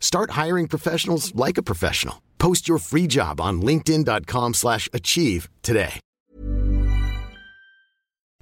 [0.00, 2.16] Start hiring professionals like a professional.
[2.38, 6.00] Post your free job on linkedin.com/achieve slash achieve today.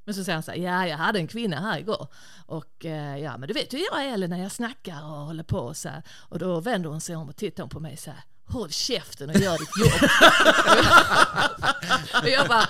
[0.07, 2.07] Men så säger han så här, ja jag hade en kvinna här igår
[2.45, 5.73] och eh, ja men du vet hur jag är när jag snackar och håller på
[5.73, 6.03] så här.
[6.29, 9.29] Och då vänder hon sig om och tittar hon på mig så här, håll käften
[9.29, 10.09] och gör ditt jobb.
[12.23, 12.67] och jag bara,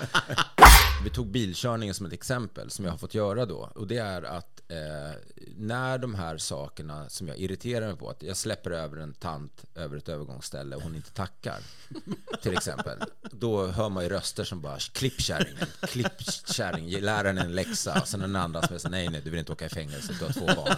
[1.04, 3.70] Vi tog bilkörningen som ett exempel som jag har fått göra då.
[3.74, 5.16] Och det är att eh,
[5.56, 9.64] när de här sakerna som jag irriterar mig på, att jag släpper över en tant
[9.74, 11.58] över ett övergångsställe och hon inte tackar,
[12.42, 12.98] till exempel.
[13.30, 18.00] Då hör man ju röster som bara klipp kärringen, klipp kärring, ge läraren en läxa.
[18.00, 20.12] Och sen den andra som är så nej, nej, du vill inte åka i fängelse,
[20.18, 20.76] du har två barn.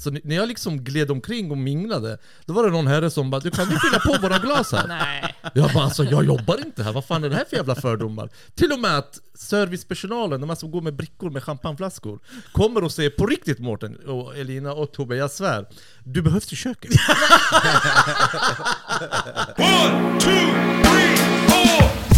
[0.00, 3.30] Så ni- när jag liksom gled omkring och minglade, då var det någon herre som
[3.30, 5.34] bara 'Du kan du fylla på våra glas här?' nej.
[5.54, 8.28] Jag bara alltså, jag jobbar inte här, vad fan är det här för jävla fördomar?
[8.54, 12.18] Till och med att servicepersonalen, de här som går med brickor med champagneflaskor,
[12.52, 15.66] kommer och säger på riktigt Mårten och Elina och Tobbe, jag svär,
[16.04, 16.90] du behövs i köket.
[19.58, 20.28] One, two,
[20.82, 21.16] three,
[21.48, 22.09] four.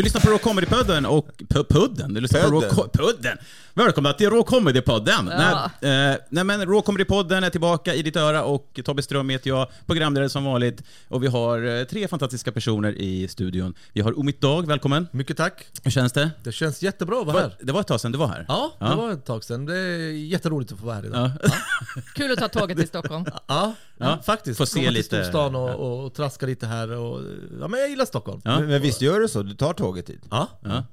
[0.00, 1.26] Du lyssnar på Raw Comedy-podden och...
[1.48, 2.14] P- Pudden?
[2.14, 2.68] Du lyssnar på Raw.
[2.68, 3.38] Co- Pudden!
[3.74, 5.30] Välkomna till Raw Comedy-podden!
[5.30, 5.70] Ja.
[5.80, 9.50] Nej, eh, nej men Raw Comedy-podden är tillbaka i ditt öra och Tobbe Ström heter
[9.50, 10.82] jag, programledare som vanligt.
[11.08, 13.74] Och vi har eh, tre fantastiska personer i studion.
[13.92, 15.08] Vi har Omid Dag, välkommen!
[15.12, 15.66] Mycket tack.
[15.82, 16.30] Hur känns det?
[16.44, 17.56] Det känns jättebra att vara här.
[17.62, 18.44] Det var ett tag sedan du var här.
[18.48, 19.66] Ja, det var ett tag sedan.
[19.66, 21.30] Det är jätteroligt att få vara här idag.
[21.42, 21.50] Ja.
[22.14, 23.24] Kul att ta tåget till Stockholm.
[23.46, 24.58] Ja, Ja, faktiskt.
[24.58, 27.20] får se Komma till lite- storstan och, och, och traska lite här och...
[27.60, 28.40] Ja men jag gillar Stockholm.
[28.44, 28.58] Ja.
[28.60, 29.42] Men, men visst gör du så?
[29.42, 30.22] Du tar tåget dit?
[30.30, 30.48] Ja.
[30.60, 30.84] Ja.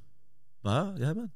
[0.63, 0.95] Va?
[1.00, 1.29] Jajamän.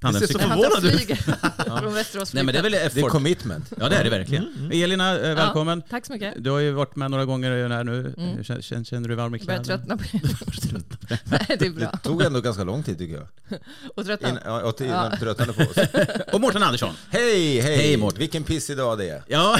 [0.00, 0.40] Tandemcykel.
[0.42, 1.80] så Han förvånad ut.
[1.82, 2.94] från Västerås Nej men det är väl flygplats.
[2.94, 3.12] Det är effort.
[3.12, 3.72] commitment.
[3.80, 4.70] Ja det är det verkligen.
[4.72, 5.82] Elina, eh, välkommen.
[5.86, 6.34] Ja, tack så mycket.
[6.44, 8.14] Du har ju varit med några gånger i den här nu.
[8.44, 9.96] Känner, känner, känner du dig varm i Jag börjar kläderna?
[9.96, 11.18] tröttna på det.
[11.24, 11.90] Nej, det är bra.
[12.02, 13.26] Det tog ändå ganska lång tid tycker jag.
[13.96, 14.28] Och tröttna.
[14.28, 15.10] In, ja, och innan Ja.
[15.10, 15.76] du tröttnade på oss.
[16.32, 16.94] Och Mårten Andersson.
[17.10, 17.76] Hej, hej!
[17.76, 18.18] Hej, Mårten.
[18.20, 19.22] Vilken pissig dag det är.
[19.26, 19.58] Ja,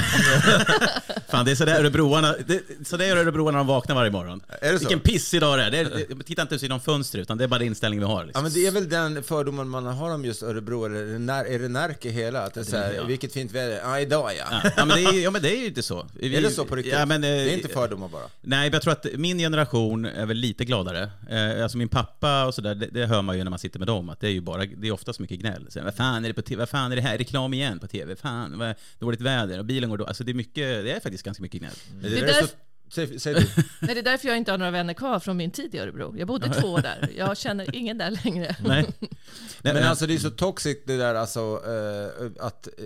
[1.29, 4.41] fan det är sådär örebroarna, det, så där gör örebroarna när de vaknar varje morgon.
[4.61, 4.79] Är det så?
[4.79, 5.71] Vilken pissig dag det är.
[5.71, 8.05] Det är det- titta inte ens genom fönster, utan det är bara den inställning vi
[8.05, 8.19] har.
[8.19, 8.43] Ja Liksom.
[8.43, 11.45] men det är väl den fördomen man har om just Örebro, eller är det, när,
[11.45, 12.41] är det Närke hela?
[12.41, 13.03] Att det är så här, ja.
[13.03, 14.45] vilket fint väder, ja idag ja.
[14.63, 16.07] Ja, ja, men det är, ja men det är ju inte så.
[16.13, 16.93] Vi, Är det så på riktigt?
[16.93, 18.23] Ja, men, eh, det är inte fördomar bara.
[18.41, 21.11] Nej, jag tror att min generation är väl lite gladare.
[21.29, 23.87] Eh, alltså min pappa och sådär, det, det hör man ju när man sitter med
[23.87, 25.67] dem, att det är ju bara, det är ofta så mycket gnäll.
[25.69, 26.59] Så, vad fan är det på TV?
[26.59, 27.17] Vad fan är det här?
[27.17, 28.15] Reklam igen på TV?
[28.15, 30.05] Fan, vad dåligt väder och bilen går då.
[30.05, 31.71] Alltså det är mycket, det är faktiskt ganska mycket gnäll.
[31.93, 32.47] Men Det det är där så,
[32.89, 33.39] säg, säg du.
[33.79, 36.17] Nej, det är därför jag inte har några vänner kvar från min tid i Örebro.
[36.17, 37.11] Jag bodde två år där.
[37.17, 38.55] Jag känner ingen där längre.
[38.65, 38.85] Nej.
[39.61, 42.83] Nej, Men alltså det är så toxic det där alltså, eh, att eh,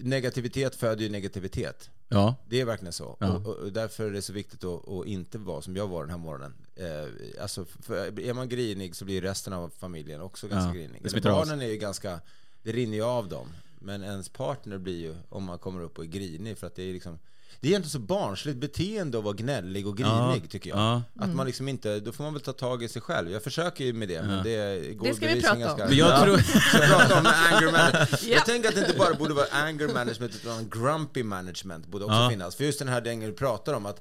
[0.00, 1.90] negativitet föder ju negativitet.
[2.08, 2.34] Ja.
[2.48, 3.16] Det är verkligen så.
[3.20, 3.32] Ja.
[3.32, 6.10] Och, och därför är det så viktigt att, att inte vara som jag var den
[6.10, 6.54] här morgonen.
[6.76, 11.06] Eh, alltså, för är man grinig så blir resten av familjen också ganska Ja, grinig.
[11.06, 12.20] Eller barnen är ju ganska,
[12.62, 13.46] det rinner ju av dem.
[13.78, 16.82] Men ens partner blir ju, om man kommer upp och är grinig, för att det
[16.82, 17.18] är liksom
[17.62, 20.12] det är inte så barnsligt beteende att vara gnällig och grinig
[20.44, 20.78] Ja, tycker jag.
[20.78, 21.02] ja.
[21.20, 23.30] Att man liksom inte, då får man väl ta tag i sig själv.
[23.30, 25.78] Jag försöker ju med det, men det går Det ska vi bevisligen prata om.
[25.78, 28.10] ganska- Men jag Ja, tror- ska prata om anger management.
[28.22, 28.28] Ja.
[28.28, 32.16] Jag tänker att det inte bara borde vara anger management, utan grumpy management borde också
[32.16, 32.30] Ja.
[32.30, 32.56] finnas.
[32.56, 34.00] För just den här dängen du pratar om, att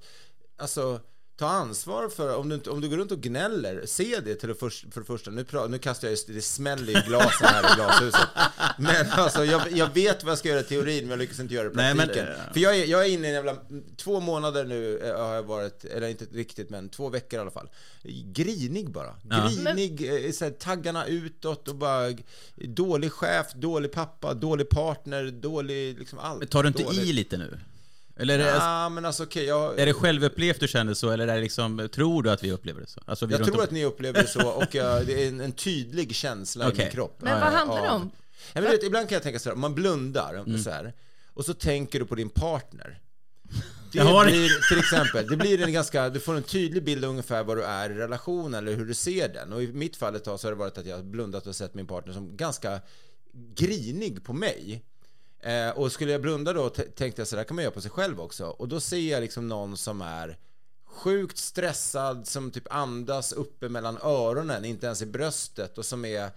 [0.62, 1.00] alltså
[1.40, 4.56] ta ansvar för, om du, om du går runt och gnäller, se det till det
[4.56, 5.32] först, för det första.
[5.32, 8.28] Nu, pra, nu kastar jag, det smäller i glasen här i glashuset.
[8.78, 11.54] Men alltså, jag, jag vet vad jag ska göra i teorin, men jag lyckas inte
[11.54, 12.28] göra det i Nej, men, praktiken.
[12.34, 13.56] eh, För jag är, jag är inne i en jävla,
[13.98, 17.52] två månader nu eh, har jag varit, eller inte riktigt, men två veckor i alla
[17.52, 17.70] fall.
[18.34, 19.16] Grinig bara.
[19.30, 19.50] Ja.
[19.50, 22.14] Grinig, eh, så här, taggarna utåt och bara
[22.56, 26.52] dålig chef, dålig pappa, dålig partner, dålig liksom allt.
[26.52, 27.00] Tar du inte dåligt.
[27.04, 27.60] i lite nu?
[28.20, 29.80] Eller är det, Ja, men alltså okej, jag...
[29.80, 32.82] är det självupplevt du känner så, eller är det liksom, tror du att vi upplever
[32.82, 33.02] det så?
[33.06, 35.42] Alltså, vi Jag tror om- att ni upplever det så och jag, det är en,
[35.42, 36.86] en tydlig känsla i Okej.
[36.86, 37.16] min kropp.
[37.22, 38.12] Men vad eh, handlar det om?
[38.54, 40.64] Ja, men du vet, ibland kan jag tänka så här, om man blundar Mm.
[40.64, 40.94] så här,
[41.34, 43.00] och så tänker du på din partner.
[43.92, 47.04] Det Jag har- blir till exempel, det blir en ganska, du får en tydlig bild
[47.06, 49.54] av ungefär vad du är i relationen eller hur du ser den.
[49.54, 51.56] Och i mitt fall ett tag så har det varit att jag har blundat och
[51.56, 52.80] sett min partner som ganska
[53.56, 54.84] grinig på mig.
[55.42, 57.92] Eh, och skulle jag blunda då tänkte jag så där kan man göra på sig
[57.92, 58.46] själv också.
[58.46, 60.38] Och då ser jag liksom någon som är
[60.86, 66.30] sjukt stressad, som typ andas uppe mellan öronen, inte ens i bröstet och som är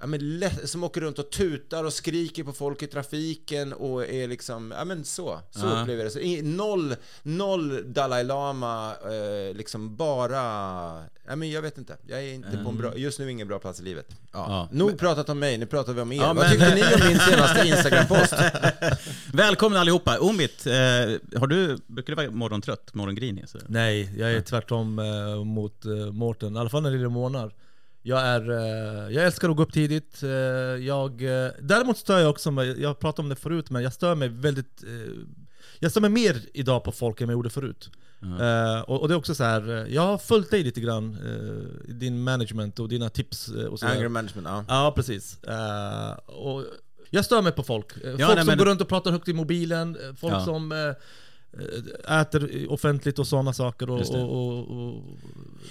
[0.00, 4.28] Ja, men som åker runt och tutar och skriker på folk i trafiken och är
[4.28, 5.80] liksom, ja men så, så Ja.
[5.80, 6.10] upplever jag det.
[6.10, 10.38] Så, i- noll, noll Dalai Lama, eh, liksom bara,
[11.26, 13.58] ja men jag vet inte, jag är inte på en bra, just nu ingen bra
[13.58, 14.06] plats i livet.
[14.32, 14.46] Ja.
[14.48, 14.68] Ja.
[14.72, 16.16] Nog pratat om mig, nu pratar vi om er.
[16.16, 18.34] Ja, Vad men- tyckte ni om min senaste Instagram-post?
[19.32, 20.18] Välkomna allihopa.
[20.18, 20.72] Omit, eh,
[21.40, 23.48] har du, brukar du vara morgontrött, morgongrinig?
[23.48, 23.58] Så?
[23.68, 27.52] Nej, jag är tvärtom eh, mot eh, Mårten, i alla fall när det gäller månar.
[28.08, 30.22] Jag, är, eh, jag älskar att gå upp tidigt.
[30.22, 33.92] Eh, jag, eh, däremot stör jag också mig, jag pratade om det förut, men jag
[33.92, 34.84] stör mig väldigt...
[35.78, 37.90] Jag stör mig mer idag på folk än jag gjorde förut.
[38.40, 41.18] Eh, och, och det är också så här, jag har följt dig lite grann,
[41.88, 44.64] din management och dina tips och så Anger management, ja.
[44.68, 45.38] Ja, precis.
[46.26, 46.64] Och
[47.10, 47.86] jag stör mig på folk.
[48.04, 50.44] Ja, folk nej, som men- går runt och pratar högt i mobilen, folk Ja.
[50.44, 50.94] som
[52.20, 53.90] äter offentligt och sådana saker.
[53.90, 55.02] Och, och, och, och,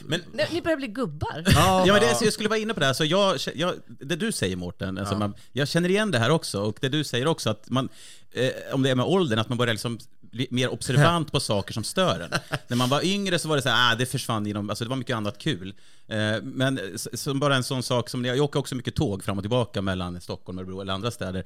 [0.05, 1.43] Men Nej, ni börjar bli gubbar.
[1.45, 2.93] Ja, men det, så jag skulle vara inne på det här.
[2.93, 6.61] Så jag, jag, det du säger Mårten, alltså man, jag känner igen det här också.
[6.61, 7.89] Och det du säger också, att man,
[8.31, 9.99] eh, om det är med åldern, att man börjar liksom
[10.35, 12.39] bli mer observant på saker som stör en.
[12.67, 14.89] När man var yngre så var det så här, ah, det försvann genom, alltså det
[14.89, 15.73] var mycket annat kul.
[16.07, 16.79] Eh, men
[17.13, 20.21] som bara en sån sak som, jag åker också mycket tåg fram och tillbaka mellan
[20.21, 21.45] Stockholm, Örebro eller andra städer.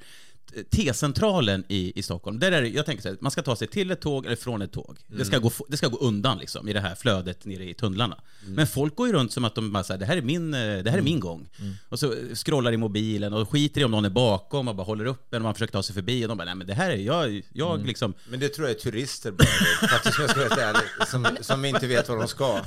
[0.70, 3.68] T-centralen i, i Stockholm, där är det, jag tänker så här, man ska ta sig
[3.68, 4.98] till ett tåg eller från ett tåg.
[5.06, 7.74] Det, ska gå, f- det ska gå undan liksom, i det här flödet nere i
[7.74, 8.16] tunnlarna.
[8.46, 10.60] Men folk går ju runt som att de bara säger det här är min, eh,
[10.78, 11.48] det här är min gång.
[11.88, 15.04] Och så scrollar i mobilen och skiter i om någon är bakom och bara håller
[15.04, 16.90] upp en och man försöker ta sig förbi och de bara, nej men det här
[16.90, 18.14] är jag, jag liksom...
[18.28, 21.86] Men det tror jag är turister bara, faktiskt jag ska vara ärlig, som, som inte
[21.86, 22.60] vet vad de ska.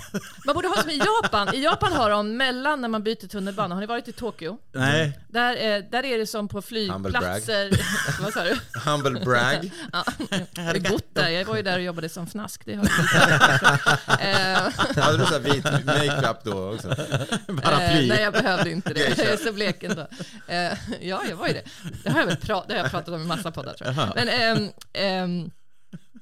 [0.46, 1.56] Man borde ha som i Japan.
[1.56, 3.76] I Japan har de mellan när man byter tunnelbana.
[3.76, 4.58] Har ni varit i Tokyo?
[4.72, 5.20] Nej.
[5.30, 7.73] Där, eh, där är det som på flygplatser.
[8.22, 8.58] Vad sa du?
[8.86, 9.72] Humble brag.
[9.94, 10.04] Ja,
[10.56, 11.30] jag har bott där.
[11.30, 12.66] Jag var ju där och jobbade som fnask.
[12.66, 13.74] Det har jag
[14.20, 14.58] eh,
[15.04, 16.90] Hade du så vit makeup då också?
[16.92, 19.18] eh, Nej, jag behövde inte det.
[19.18, 20.08] Jag är så blek ändå.
[20.48, 21.64] Eh, ja, jag var ju det.
[22.04, 24.12] Det har jag väl pra- det har jag pratat om i massa poddar tror jag.
[24.16, 25.52] Men, ehm, ehm,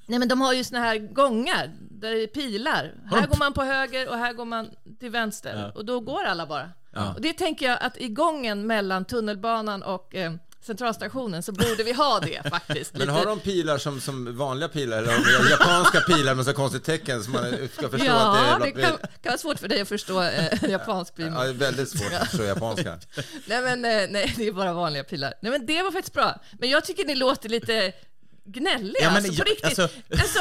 [0.06, 2.92] nej, men de har ju såna här gångar där det är pilar.
[3.12, 4.69] Här går man på höger och här går man
[5.00, 5.71] till vänster.
[5.75, 6.69] Och då går alla bara.
[7.15, 11.94] Och det tänker jag att i gången mellan tunnelbanan och eh, centralstationen så borde vi
[11.94, 12.94] ha det faktiskt.
[12.98, 16.54] Men har de pilar som, som vanliga pilar eller har de japanska pilar med så
[16.54, 18.88] konstigt tecken så man ska förstå Ja, att det det är...
[18.90, 21.31] kan, kan vara svårt för dig att förstå eh, japansk bil.
[21.36, 23.00] Ja, det är väldigt svårt att förstå japanska.
[23.46, 25.34] Nej men eh, nej, det är bara vanliga pilar.
[25.42, 26.42] Nej men det var faktiskt bra.
[26.60, 27.94] Men jag tycker ni låter lite
[28.46, 29.66] gnälliga, Ja, men alltså på jag- riktigt.
[29.80, 30.40] alltså- Alltså,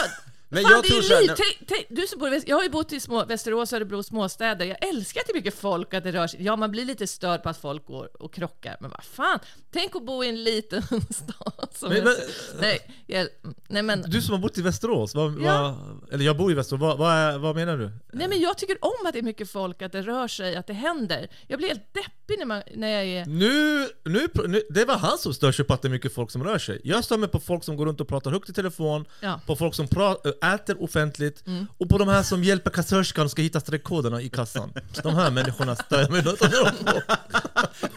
[0.52, 2.69] Men fan, jag det tror är så här, du som bor i jag har ju
[2.70, 4.64] bott i små, Västerås Örebro småstäder.
[4.67, 6.43] Jag älskar att det är mycket folk och att det rör sig.
[6.44, 8.76] Ja, man blir lite störd på att folk går och krockar.
[8.81, 9.38] Men vad fan,
[9.72, 12.14] tänk att bo i en liten stad som Men- men-
[12.61, 13.26] Nej, jag,
[13.69, 14.02] nej men...
[14.02, 15.76] du som har bott i Västerås, vad, Ja.
[16.00, 17.90] vad, eller jag bor i Västerås, vad, vad, vad menar du?
[18.12, 20.67] Nej men jag tycker om att det är mycket folk, att det rör sig, att
[20.67, 21.28] det händer.
[21.46, 23.26] Jag blir helt deppig när, man, när jag är...
[23.26, 26.31] Nu, nu, nu, det var han som stör sig på att det är mycket folk
[26.31, 26.81] som rör sig.
[26.84, 29.41] Jag stör mig på folk som går runt och pratar högt i telefon, Ja.
[29.46, 31.44] på folk som pra- äter offentligt,
[31.79, 34.72] och på de här som hjälper kassörskan och ska hitta streckkoderna i kassan.
[35.03, 36.46] De här människorna stör jag mig något på.
[36.46, 37.05] Offentligt.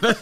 [0.00, 0.14] Men,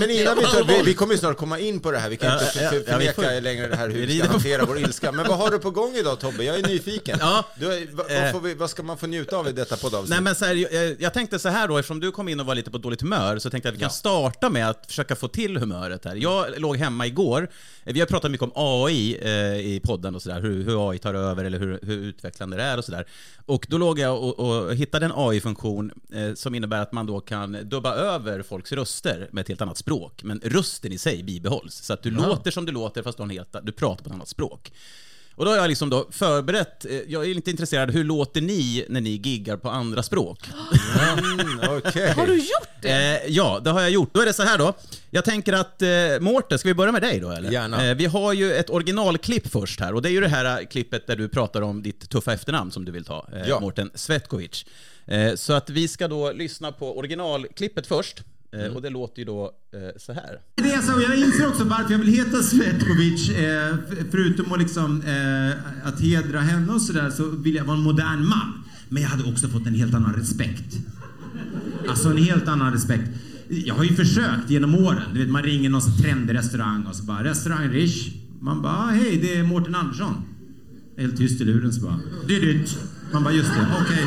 [0.00, 2.16] men innan vi, tar, vi, vi kommer ju snart komma in på det här, vi
[2.16, 4.78] kan Ja, inte ja, ja, förneka får- längre det här hur vi ska hantera vår
[4.78, 5.12] ilska.
[5.12, 6.44] Men vad har du på gång idag Tobbe?
[6.44, 7.18] Jag är nyfiken.
[7.20, 7.44] Ja.
[7.56, 10.10] Du, vad, får vi, vad ska man få njuta av i detta poddavsnitt?
[10.10, 12.46] Nej men så här, jag, jag tänkte så här då, eftersom du kom in och
[12.46, 15.16] var lite på dåligt humör, så tänkte jag att vi kan starta med att försöka
[15.16, 16.14] få till humöret här.
[16.16, 17.48] Jag låg hemma igår,
[17.92, 21.14] vi har pratat mycket om AI eh, i podden och sådär, hur, hur AI tar
[21.14, 23.06] över eller hur, hur utvecklande det är och sådär.
[23.46, 27.20] Och då låg jag och, och hittade en AI-funktion eh, som innebär att man då
[27.20, 31.74] kan dubba över folks röster med ett helt annat språk, men rösten i sig bibehålls.
[31.74, 34.10] Så att du låter som du låter fast du, har en helt, du pratar på
[34.10, 34.72] ett annat språk.
[35.38, 38.86] Och då har jag liksom då förberett, eh, jag är lite intresserad, hur låter ni
[38.88, 40.38] när ni giggar på andra språk?
[41.18, 42.12] Mm, okej.
[42.12, 43.22] Har du gjort det?
[43.24, 44.14] Eh, ja, det har jag gjort.
[44.14, 44.74] Då är det så här då.
[45.10, 45.88] Jag tänker att, eh,
[46.20, 47.50] Mårten, ska vi börja med dig då eller?
[47.50, 47.88] Gärna.
[47.88, 50.66] Eh, vi har ju ett originalklipp först här och det är ju det här eh,
[50.66, 53.60] klippet där du pratar om ditt tuffa efternamn som du vill ta, eh, Ja.
[53.60, 54.64] Mårten Svetkovic.
[55.06, 58.22] Eh, så att vi ska då lyssna på originalklippet först.
[58.52, 58.76] Eh, Mm.
[58.76, 60.38] Och det låter ju då eh, så här.
[60.54, 63.30] Det är så, jag inser också varför jag vill heta Svetkovic.
[63.30, 63.76] Eh,
[64.10, 68.28] förutom att, liksom, eh, att hedra henne och sådär så vill jag vara en modern
[68.28, 68.64] man.
[68.88, 70.76] Men jag hade också fått en helt annan respekt.
[71.88, 73.10] Alltså en helt annan respekt.
[73.48, 75.02] Jag har ju försökt genom åren.
[75.12, 78.08] Du vet, man ringer någon sån trendig restaurang och så bara “Restaurang Rish”.
[78.40, 80.14] Man bara ah, “Hej, det är Mårten Andersson”.
[80.96, 82.78] Helt tyst i luren så bara “Det är ditt”.
[83.12, 84.04] Man bara “Just det, okej”.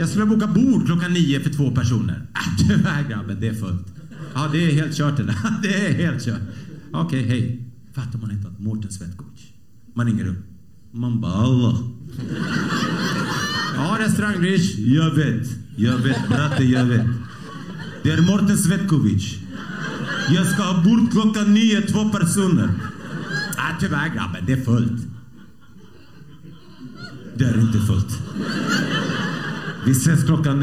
[0.00, 2.26] Jag skulle boka bord klockan nio för två personer.
[2.34, 3.86] Äh, tyvärr grabben, det är fullt.
[4.34, 5.36] Ja, det är helt kört det där.
[5.62, 6.40] Det är helt kört.
[6.92, 7.70] Okej, hej.
[7.94, 9.40] Fattar man inte att Mårten Svetkovic.
[9.94, 10.46] Man ringer upp.
[10.92, 11.76] Man bara Allah.
[13.74, 14.78] Ja, restaurang Rish.
[14.78, 15.48] Jag vet.
[15.76, 17.06] Jag vet, bratte, jag vet.
[18.02, 19.38] Det är Mårten Svetkovic.
[20.30, 22.64] Jag ska ha bord klockan nio, två personer.
[22.64, 22.70] Äh,
[23.56, 25.02] ah, tyvärr grabben, det är fullt.
[27.34, 28.18] Det är inte fullt.
[29.88, 30.60] Vi ses klockan.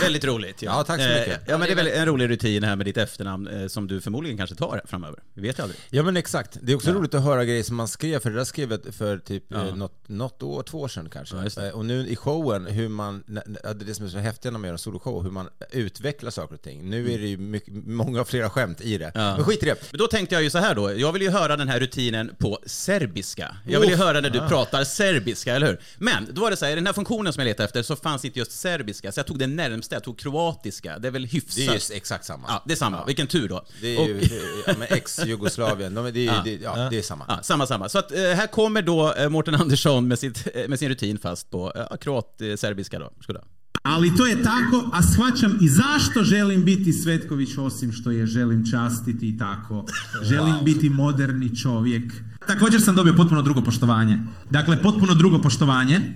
[0.00, 0.62] Väldigt roligt.
[0.62, 1.40] Ja, tack så Eh, mycket.
[1.46, 4.00] Ja, men det är väl en rolig rutin här med ditt efternamn eh, som du
[4.00, 5.18] förmodligen kanske tar framöver.
[5.34, 5.80] Vi vet ju aldrig.
[5.90, 6.58] Ja men exakt.
[6.62, 6.94] Det är också Ja.
[6.94, 9.66] roligt att höra grejer som man skrev, för det där skrev jag för typ Ja.
[9.68, 11.36] eh, något, något år, två år sedan kanske.
[11.56, 14.44] Ja, och nu i showen, hur man, ja, det är det som är så häftigt
[14.52, 16.90] när man gör en soloshow, hur man utvecklar saker och ting.
[16.90, 19.12] Nu är det ju mycket, många flera skämt i det.
[19.14, 19.36] Ja.
[19.36, 19.76] Men skit i det.
[19.90, 22.34] Men då tänkte jag ju så här då, jag vill ju höra den här rutinen
[22.38, 23.56] på serbiska.
[23.68, 24.48] Jag vill ju höra när du Ja.
[24.48, 25.80] pratar serbiska, eller hur?
[25.98, 27.96] Men då var det så här, i den här funktionen som jag letade efter så
[27.96, 30.98] fanns inte just serbiska, så jag tog det närmsta, jag tog kroatiska.
[30.98, 31.56] Det är väl hyfsat?
[31.56, 32.48] Det är just exakt samma.
[32.48, 33.04] Ja, det är samma.
[33.04, 33.64] Vilken tur då.
[33.80, 34.20] Det är ju
[34.66, 36.42] ja, ex-Jugoslavien, de, det, är, Ja.
[36.44, 37.24] det, ja, det är samma.
[37.28, 37.88] Ja, samma, samma.
[37.88, 41.18] Så att, eh, här kommer då eh, Mårten Andersson med, sitt, eh, med sin rutin
[41.18, 43.12] fast på eh, kroat-serbiska då.
[43.22, 43.40] Skoda.
[43.82, 48.66] Ali to je tako, a shvaćam i zašto želim biti Svetković osim što je želim
[48.70, 49.86] častiti i tako.
[50.30, 52.12] Želim biti moderni čovjek.
[52.46, 54.18] Također sam dobio potpuno drugo poštovanje.
[54.50, 55.96] Dakle, potpuno drugo poštovanje.
[55.96, 56.12] E,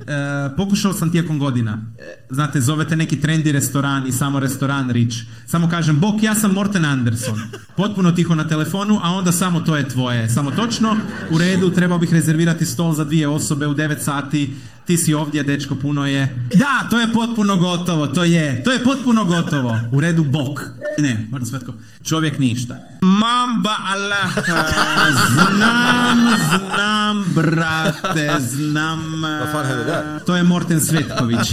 [0.57, 1.79] pokušao sam tijekom godina.
[1.99, 5.17] E, znate, zovete neki trendi restoran i samo restoran Rich.
[5.47, 7.41] Samo kažem, bok, ja sam Morten Anderson.
[7.77, 10.29] Potpuno tiho na telefonu, a onda samo to je tvoje.
[10.29, 10.97] Samo točno,
[11.31, 14.55] u redu, trebao bih rezervirati stol za dvije osobe u 9 sati.
[14.87, 16.49] Ti si ovdje, dečko, puno je.
[16.55, 18.65] Da, to je potpuno gotovo, to je.
[18.65, 19.79] To je potpuno gotovo.
[19.93, 20.61] U redu, bok.
[20.99, 21.73] Ne, Morten Svetko.
[22.03, 22.77] Čovjek ništa.
[23.01, 24.31] Mamba Allah.
[25.35, 26.14] Znam,
[26.49, 29.23] znam, brate, znam.
[30.27, 31.53] To je Morten Svetković.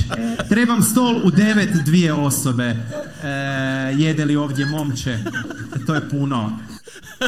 [0.49, 2.75] Trebam stol u devet dvije osobe.
[3.23, 3.27] E,
[3.97, 5.19] jede li ovdje momče?
[5.87, 6.59] To je puno.
[7.19, 7.27] E,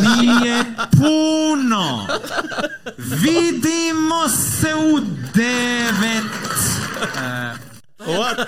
[0.00, 2.06] Nije puno.
[2.96, 5.00] Vidimo se u
[5.34, 6.24] devet.
[7.98, 8.46] What?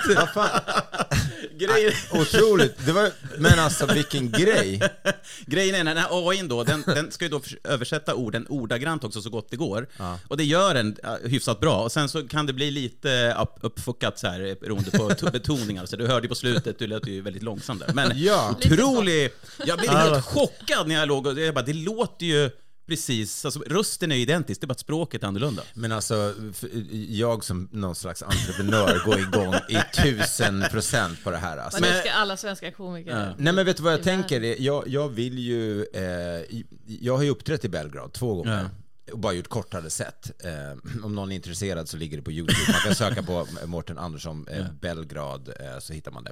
[1.59, 2.85] Grejen, Otroligt.
[2.85, 4.81] Det var, men alltså vilken grej.
[5.45, 9.21] grejen är, den här AIn då, den, den ska ju då översätta orden ordagrant också
[9.21, 9.87] så gott det går.
[10.27, 11.83] Och det gör den hyfsat bra.
[11.83, 15.85] Och sen så kan det bli lite upp, uppfuckat så här beroende på to- betoningar.
[15.85, 17.93] Så du hörde ju på slutet, du lät ju väldigt långsam där.
[17.93, 18.55] Men Ja.
[18.57, 19.29] otrolig...
[19.65, 22.49] Jag blev helt chockad när jag låg och jag bara, det låter ju
[22.89, 25.63] precis, alltså rösten är identisk, det är bara att språket är annorlunda.
[25.73, 26.33] Men alltså,
[27.09, 31.57] jag som någon slags entreprenör går igång i tusen procent på det här.
[31.57, 31.81] Alltså.
[31.81, 33.35] Men ska alla svenska komiker...
[33.37, 34.61] Nej men vet du vad jag tänker?
[34.61, 38.69] Jag, jag vill ju, eh, jag har ju uppträtt i Belgrad två gånger.
[39.11, 40.31] Och bara gjort kortare sätt.
[40.43, 42.71] Eh, om någon är intresserad så ligger det på YouTube.
[42.71, 46.31] Man kan söka på Mårten Andersson, eh, Belgrad, eh, så hittar man det.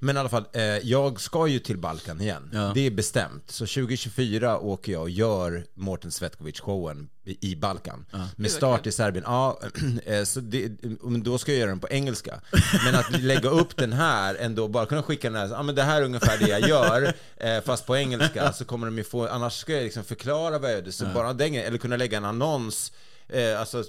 [0.00, 2.50] Men i alla fall, eh, jag ska ju till Balkan igen.
[2.52, 2.72] Ja.
[2.74, 3.50] Det är bestämt.
[3.50, 8.06] Så 2024 åker jag och gör Mårten Svetkovic-showen i Balkan.
[8.36, 9.24] Med start i Serbien.
[9.26, 9.60] Ja,
[10.04, 12.40] eh, så det, men då ska jag göra den på engelska.
[12.84, 15.82] Men att lägga upp den här ändå, bara kunna skicka den här, ja men det
[15.82, 19.28] här är ungefär det jag gör, eh, fast på engelska, så kommer de ju få,
[19.28, 20.90] annars ska jag liksom förklara vad jag gör.
[20.90, 22.92] Så bara den, eller kunna lägga en annons,
[23.28, 23.84] eh, alltså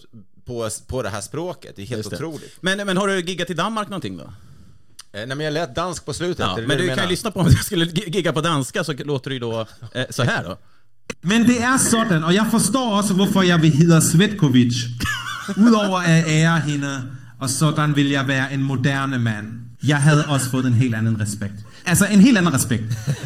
[0.45, 1.75] på, på det här språket.
[1.75, 2.15] Det är helt Just det.
[2.15, 2.57] otroligt.
[2.61, 4.23] Men, men har du giggat i Danmark någonting då?
[4.23, 4.29] Eh,
[5.11, 6.39] nej men jag lät dansk på slutet.
[6.45, 8.83] Ja, men det du kan ju lyssna på om du skulle gi- gigga på danska
[8.83, 10.57] så låter det ju då eh, så här då.
[11.21, 14.85] Men det är sådan, och jag förstår också varför jag vill heta Svetkovic.
[15.57, 17.01] Udover att ära henne,
[17.39, 19.64] och sådan vill jag vara en moderne man.
[19.85, 21.65] Jag hade också fått en helt annan respekt.
[21.85, 22.83] Alltså en helt annan respekt.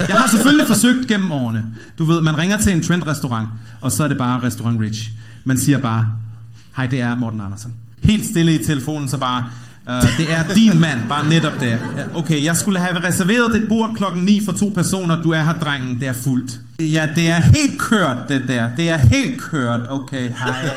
[0.09, 1.75] Jag har selvfølgelig försökt genom åren.
[1.97, 3.47] Du vet, man ringer till en trendrestaurang,
[3.81, 5.09] och så är det bara restaurang Rich.
[5.43, 6.05] Man säger bara,
[6.73, 7.73] hej det är Morten Andersson.
[8.01, 9.45] Helt stille i telefonen så bara,
[9.89, 11.79] Uh, øh, det är din man, bara netop det.
[11.97, 15.43] Ja, Okej, jag skulle ha reserverat ett bord klockan nio för två personer, du är
[15.43, 16.59] här drängen, det är fullt.
[16.77, 18.71] Ja, det är helt kört det där.
[18.77, 19.87] Det är helt kört.
[19.89, 20.71] Okej, hej.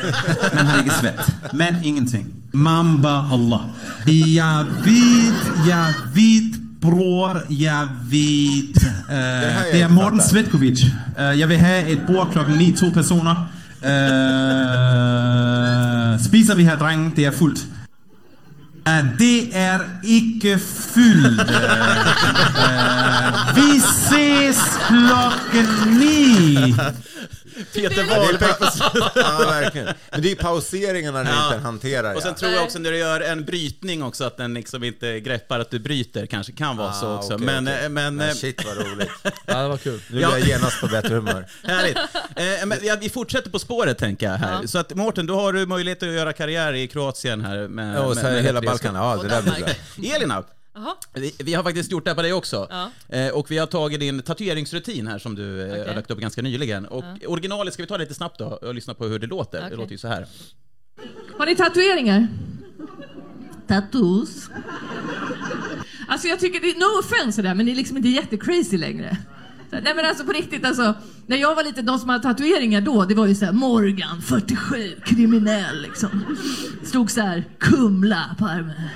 [0.56, 1.34] Man har inte svett.
[1.52, 2.41] Men ingenting.
[2.52, 3.60] Mamba Allah.
[4.06, 8.82] Jag vet, jag vet bror, jag vet.
[8.82, 10.20] Uh, jag det är Morten.
[10.20, 10.84] Svetkovic.
[11.18, 13.30] Uh, jag vill ha ett bord klockan nio, två personer.
[13.30, 13.88] Uh,
[16.18, 17.66] spiser vi här drängen, det är fullt.
[19.18, 20.58] Det är icke
[20.94, 21.40] fylld.
[21.40, 21.46] Uh,
[23.54, 26.74] vi ses klockan nio.
[27.74, 28.66] Peter Ja, det är- Wahlbeck på.
[29.20, 29.88] Ja, verkligen.
[30.10, 32.38] Men det är ju pauseringarna när du inte hanterar Och sen ja.
[32.38, 35.70] tror jag också när du gör en brytning också att den liksom inte greppar att
[35.70, 37.34] du bryter kanske kan vara så Ah, också.
[37.34, 37.84] okej, men, okej.
[37.84, 39.10] eh, men, Men eh, shit vad roligt.
[39.46, 40.00] Ja, det var kul.
[40.10, 41.46] Nu blir jag genast på bättre humör.
[41.62, 41.96] Härligt.
[42.36, 44.58] Eh, men, ja, vi fortsätter på spåret tänker jag här.
[44.62, 44.68] Ja.
[44.68, 47.68] Så att Mårten, du har du möjlighet att göra karriär i Kroatien här.
[47.68, 48.94] Med, Ja, och så med, med hela Balkan.
[48.94, 50.16] Ja, det där blir bra.
[50.16, 50.44] Elina.
[51.14, 52.66] Vi, vi har faktiskt gjort det här på dig också.
[52.70, 52.90] Ja.
[53.16, 55.94] Eh, och vi har tagit din tatueringsrutin här som du eh, har Okej.
[55.94, 56.86] lagt upp ganska nyligen.
[56.86, 59.60] Och originalet ska vi ta lite snabbt då och lyssna på hur det låter.
[59.60, 59.76] Det Okej.
[59.76, 60.26] låter ju så här.
[61.38, 62.28] Har ni tatueringar?
[63.66, 64.50] Tattoos?
[66.08, 69.16] Alltså jag tycker, det, no offense där, men det är liksom inte jättecrazy längre.
[69.70, 70.94] Så, Nej men alltså på riktigt alltså,
[71.26, 75.00] när jag var liten, de som hade tatueringar då, det var ju såhär Morgan, 47,
[75.04, 76.36] kriminell liksom.
[76.82, 78.88] Stod såhär, Kumla på armen.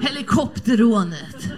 [0.00, 1.48] Helikopterrånet.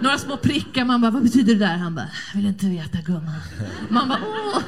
[0.00, 1.76] Några små prickar, man bara, vad betyder det där?
[1.76, 3.40] Han bara, vill inte veta gumman.
[3.88, 4.62] Man bara, åh.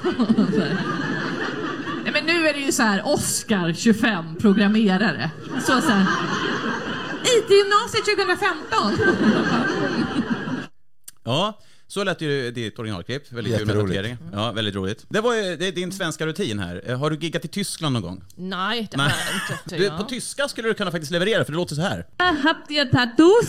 [2.04, 5.30] Nej, men nu är det ju så här Oscar 25 programmerare.
[5.60, 6.06] Så så här.
[7.24, 8.92] IT-gymnasiet 2015.
[11.24, 13.32] Ja, så lät ju ditt originalklipp.
[13.32, 13.96] Väldigt kul med Jätteroligt.
[13.98, 14.18] tatuering.
[14.32, 15.04] Ja, väldigt roligt.
[15.08, 16.82] Det var ju det är din svenska rutin här.
[16.86, 18.22] Eh, Har du giggat i Tyskland någon gång?
[18.36, 19.90] Nej, det har jag inte.
[19.96, 22.06] Du, på tyska skulle du kunna faktiskt leverera, för det låter så här.
[22.42, 23.48] Habt ihr Tattoos?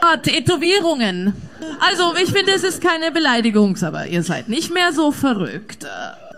[0.00, 1.32] Ah, Tätowierungen.
[1.80, 5.84] Also, ich finde, es ist keine Beleidigung, aber ihr seid nicht mehr so verrückt.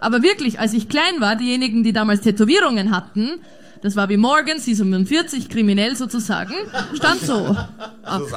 [0.01, 3.41] Aber wirklich, als ich klein war, diejenigen, die damals Tätowierungen hatten,
[3.87, 6.55] das war wie Morgan, C47, kriminell sozusagen,
[6.93, 7.37] stand so.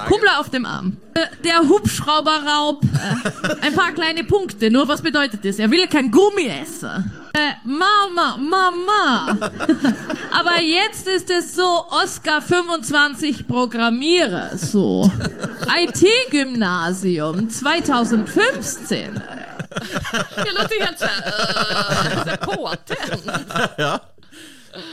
[0.08, 0.98] Kummler auf dem Arm.
[1.16, 2.84] Äh, Der Hubschrauberraub.
[2.84, 4.70] Äh, ein paar kleine Punkte.
[4.70, 5.58] Nur was bedeutet das?
[5.58, 7.12] Er will kein Gummi essen.
[7.34, 9.38] Äh, Mama, Mama.
[10.32, 15.12] Aber jetzt ist es so, Oscar 25 Programmierer, so.
[15.76, 19.20] IT-Gymnasium 2015.
[20.36, 23.32] Det låter helt såhär, uh, så påtänd.
[23.78, 24.00] Ja.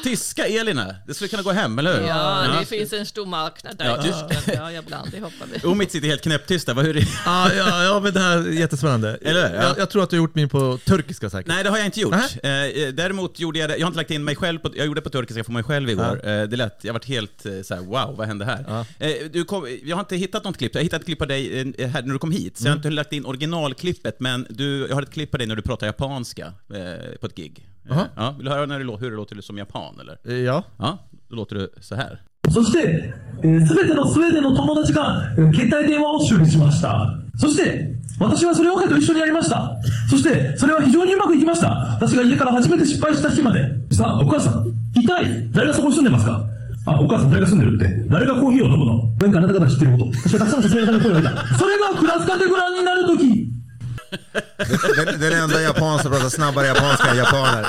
[0.05, 2.09] Tyska Elina, det skulle kunna gå hem, eller hur?
[2.09, 4.33] Ja, det finns en stor marknad där Ja, i Tyskland.
[4.75, 5.69] Ja, ibland, det hoppar vi.
[5.69, 6.75] Omid sitter helt knäpptyst där.
[6.75, 7.07] Vad- Hur är det?
[7.27, 9.19] Ja, ja, ja, men det här är jättespännande.
[9.23, 9.55] Eller?
[9.55, 9.63] Ja.
[9.63, 11.47] Jag, jag tror att du har gjort min på turkiska säkert.
[11.49, 12.15] Nej, det har jag inte gjort.
[12.43, 12.87] Nähä.
[12.87, 14.99] Eh, däremot gjorde jag det, jag har inte lagt in mig själv, på, jag gjorde
[15.01, 16.29] det på turkiska för mig själv igår.
[16.29, 18.65] Eh, det lät, jag varit helt eh, såhär, wow, vad hände här?
[18.69, 19.07] Ja.
[19.07, 21.27] Eh, du kom, jag har inte hittat något klipp, jag har hittat ett klipp på
[21.27, 24.47] dig eh, här när du kom hit, så jag har inte lagt in originalklippet, men
[24.51, 27.67] du, jag har ett klipp på dig när du pratar japanska eh, på ett gig.
[27.91, 30.19] Eh, ja, vill du höra när det, hur det låter som japan, eller?
[30.25, 30.65] Eh, Ja.
[30.79, 30.99] Ja,
[31.31, 32.19] då låter du så här.
[32.53, 37.09] そして、えー、全てのスウェーデンの友達が、えー携帯電話を修理しました。
[37.37, 39.77] そして、私はそれを彼と一緒にやりました。
[40.09, 41.69] そして、それは非常にうまくいきました。
[42.01, 43.61] 私が家から初めて失敗した日まで。
[43.91, 46.45] さあ、お母さん、痛い誰がそこに住んでますか？
[46.87, 48.09] あ、お母さん誰が住んでるって？
[48.09, 49.11] 誰がコーヒーを飲むの？
[49.19, 50.13] 何かあなた方が知ってること。
[50.15, 51.59] そしてたくさんの説明の声がいた。
[51.59, 53.46] それがクラスカテゴラーになるとき。
[54.97, 57.67] Den, den enda japan som pratar snabbare japanska än japaner.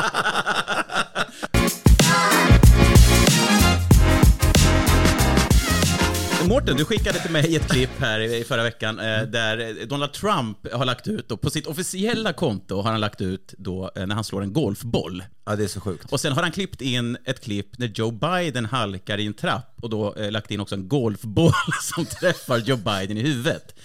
[6.48, 10.74] Mårten, du skickade till mig ett klipp här i förra veckan eh, där Donald Trump
[10.74, 14.16] har lagt ut, då, på sitt officiella konto har han lagt ut då eh, när
[14.16, 15.24] han slår en golfboll.
[15.46, 16.12] Ja, det är så sjukt.
[16.12, 19.78] Och sen har han klippt in ett klipp när Joe Biden halkar i en trapp
[19.82, 23.76] och då eh, lagt in också en golfboll som träffar Joe Biden i huvudet.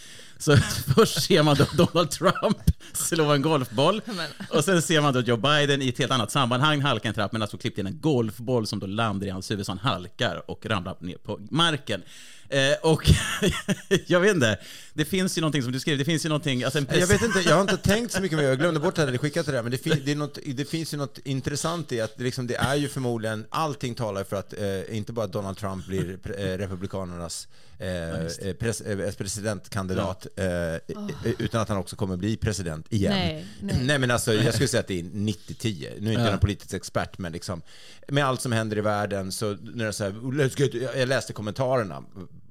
[0.42, 0.56] Så
[0.96, 2.58] först ser man då Donald Trump
[2.92, 4.02] slå en golfboll
[4.50, 7.32] och sen ser man då Joe Biden i ett helt annat sammanhang halka en trapp
[7.32, 10.50] men alltså klippt in en golfboll som då landar i hans huvud så han halkar
[10.50, 12.02] och ramlar ner på marken.
[12.48, 13.10] Eh, och
[14.06, 14.58] jag vet inte,
[14.94, 17.22] det finns ju någonting som du skrev, det finns ju någonting, alltså en Jag vet
[17.22, 19.46] inte, jag har inte tänkt så mycket mer, jag glömde bort att jag hade skickat
[19.46, 22.16] det där, men det, fin, det, är något, det finns ju något intressant i att
[22.16, 25.86] det, liksom, det är ju förmodligen, allting talar för att eh, inte bara Donald Trump
[25.86, 30.78] blir eh, Republikanernas eh, eh, pres, eh, presidentkandidat, eh, eh,
[31.38, 33.12] utan att han också kommer bli president igen.
[33.12, 33.76] Nej, nej.
[33.82, 36.00] nej men alltså, jag skulle säga att det är 90-10.
[36.00, 37.62] Nu är inte jag någon politisk expert, men liksom,
[38.08, 41.32] med allt som händer i världen så, när är så här, let's get, jag läste
[41.32, 42.04] kommentarerna,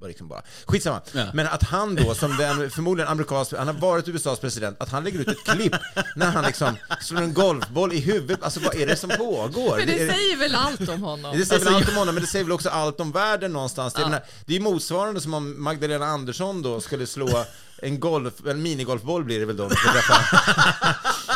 [0.08, 1.02] liksom bara, skitsamma.
[1.12, 1.26] Ja.
[1.34, 5.04] Men att han då, som den förmodligen amerikansk, han har varit USAs president, att han
[5.04, 5.76] lägger ut ett klipp
[6.16, 8.44] när han liksom slår en golfboll i huvudet.
[8.44, 9.78] Alltså vad är det som pågår?
[9.78, 11.38] Men det är- säger väl allt om honom?
[11.38, 13.54] det säger väl Alltså, allt om honom, men det säger väl också allt om världen
[13.54, 13.94] någonstans.
[13.94, 17.46] Det här, det är motsvarande som om Magdalena Andersson då skulle slå
[17.84, 20.16] en golf, en minigolfboll blir det väl då, om den ska träffa,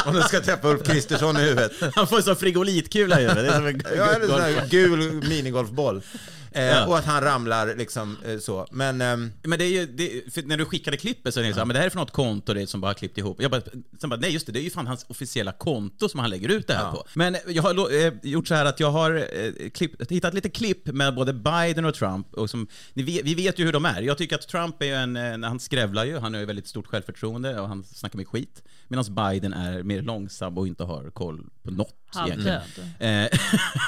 [0.05, 1.71] om den ska träffa Ulf Kristersson i huvudet.
[1.95, 3.43] Han får en sån frigolitkula i huvudet.
[3.45, 6.01] Det är som en Ja, eller en gul minigolfboll.
[6.55, 6.89] Eh.
[6.89, 8.67] Och att han ramlar liksom eh, så.
[8.71, 9.01] Men...
[9.01, 11.65] ehm, Men det är ju, det, när du skickade klippet så är det så här,
[11.65, 13.41] men det här är från något konto det är som bara har klippt ihop.
[13.41, 13.61] Jag bara,
[14.01, 16.49] sen bara, nej just det, det är ju fan hans officiella konto som han lägger
[16.49, 16.91] ut det här Ja.
[16.91, 17.05] på.
[17.13, 20.49] Men jag har lo- eh, gjort så här att jag har eh, klipp, hittat lite
[20.49, 22.33] klipp med både Biden och Trump.
[22.33, 24.01] Och som, ni vet, vi vet ju hur de är.
[24.01, 26.67] Jag tycker att Trump är ju en, en han skrävlar ju, han har ju väldigt
[26.67, 28.63] stort självförtroende och han snackar mycket skit.
[28.87, 31.89] Medan Biden är mer långsam och inte har koll på något
[32.25, 32.59] egentligen.
[32.59, 32.85] Halvdöd.
[32.99, 33.29] Eh, Nej,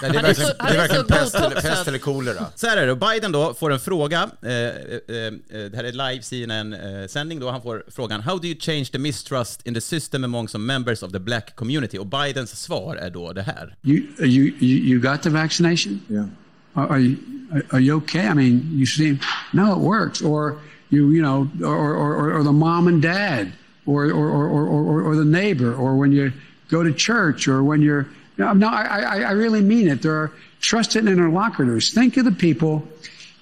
[0.01, 2.45] det är Han verkligen, så- han det är verkligen pest, eller, pest eller kolera.
[2.55, 5.91] Så här är det, Biden då får en fråga, eh, eh, eh, det här är
[5.91, 10.23] live CNN-sändning då, han får frågan How do you change the mistrust in the system
[10.23, 11.97] among some members of the black community?
[11.97, 13.75] Och Bidens svar är då det här.
[13.83, 15.99] You, you, you, got the vaccination?
[16.09, 16.25] Yeah.
[16.73, 17.15] Are, are you
[17.51, 18.21] are, are you okay?
[18.27, 19.19] I mean, you seem
[19.53, 20.21] no, it works.
[20.21, 23.51] Or you, you know, or, or, or, or the mom and dad,
[23.87, 26.33] or, or, or, or, or, the neighbor, or when you
[26.69, 28.07] go to church, or when you're.
[28.37, 30.03] No, I, I, I really mean it.
[30.03, 31.91] There are trusted interlocutors.
[31.93, 32.87] Think of the people.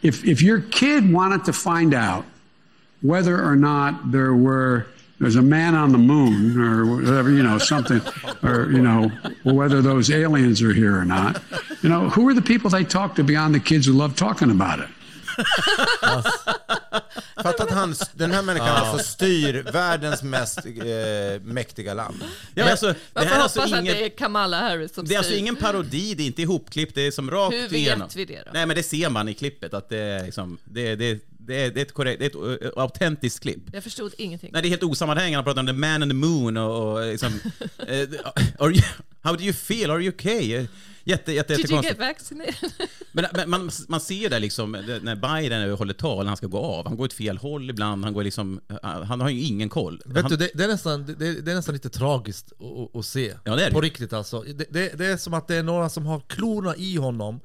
[0.03, 2.25] If, if your kid wanted to find out
[3.01, 4.87] whether or not there were
[5.19, 8.01] there's a man on the moon or whatever you know something
[8.43, 9.07] or you know
[9.43, 11.41] whether those aliens are here or not
[11.81, 14.51] you know who are the people they talk to beyond the kids who love talking
[14.51, 14.89] about it
[17.43, 22.15] Fatta att han, den här människan alltså styr världens mest eh, mäktiga land.
[22.21, 25.05] Ja, men alltså, det här är hoppas alltså att ingen, det är Kamala Harris som
[25.05, 25.39] det är alltså styr?
[25.39, 28.09] ingen parodi, det är inte ihopklippt, det är som rakt Hur vet igenom.
[28.15, 28.51] vi det då?
[28.53, 31.71] Nej men det ser man i klippet, att det är liksom, det, det, det, är-
[31.71, 33.63] det är ett korrekt, det är ett uh, autentiskt klipp.
[33.73, 34.49] Jag förstod ingenting.
[34.53, 35.37] Nej, det är helt osammanhängande.
[35.37, 37.27] Han pratar om the man in the moon och, och liksom,
[37.87, 37.97] eh,
[38.59, 38.81] are you,
[39.21, 39.91] how do you feel?
[39.91, 40.67] Are you okay?
[41.07, 42.71] Jätte, jätte, Did you get vaccinated?
[43.11, 46.37] Men, men man, man ser ju där liksom, det- när Biden håller tal, när han
[46.37, 49.41] ska gå av, han går åt fel håll ibland, han går liksom, han har ju
[49.41, 50.01] ingen koll.
[50.05, 52.51] Vet han, du, det, det, är nästan, det, det är nästan lite tragiskt
[52.93, 53.33] att, se.
[53.43, 53.73] Ja, det är det.
[53.73, 54.41] På riktigt alltså.
[54.41, 57.39] Det, det, det är som att det är några som har klorna i honom.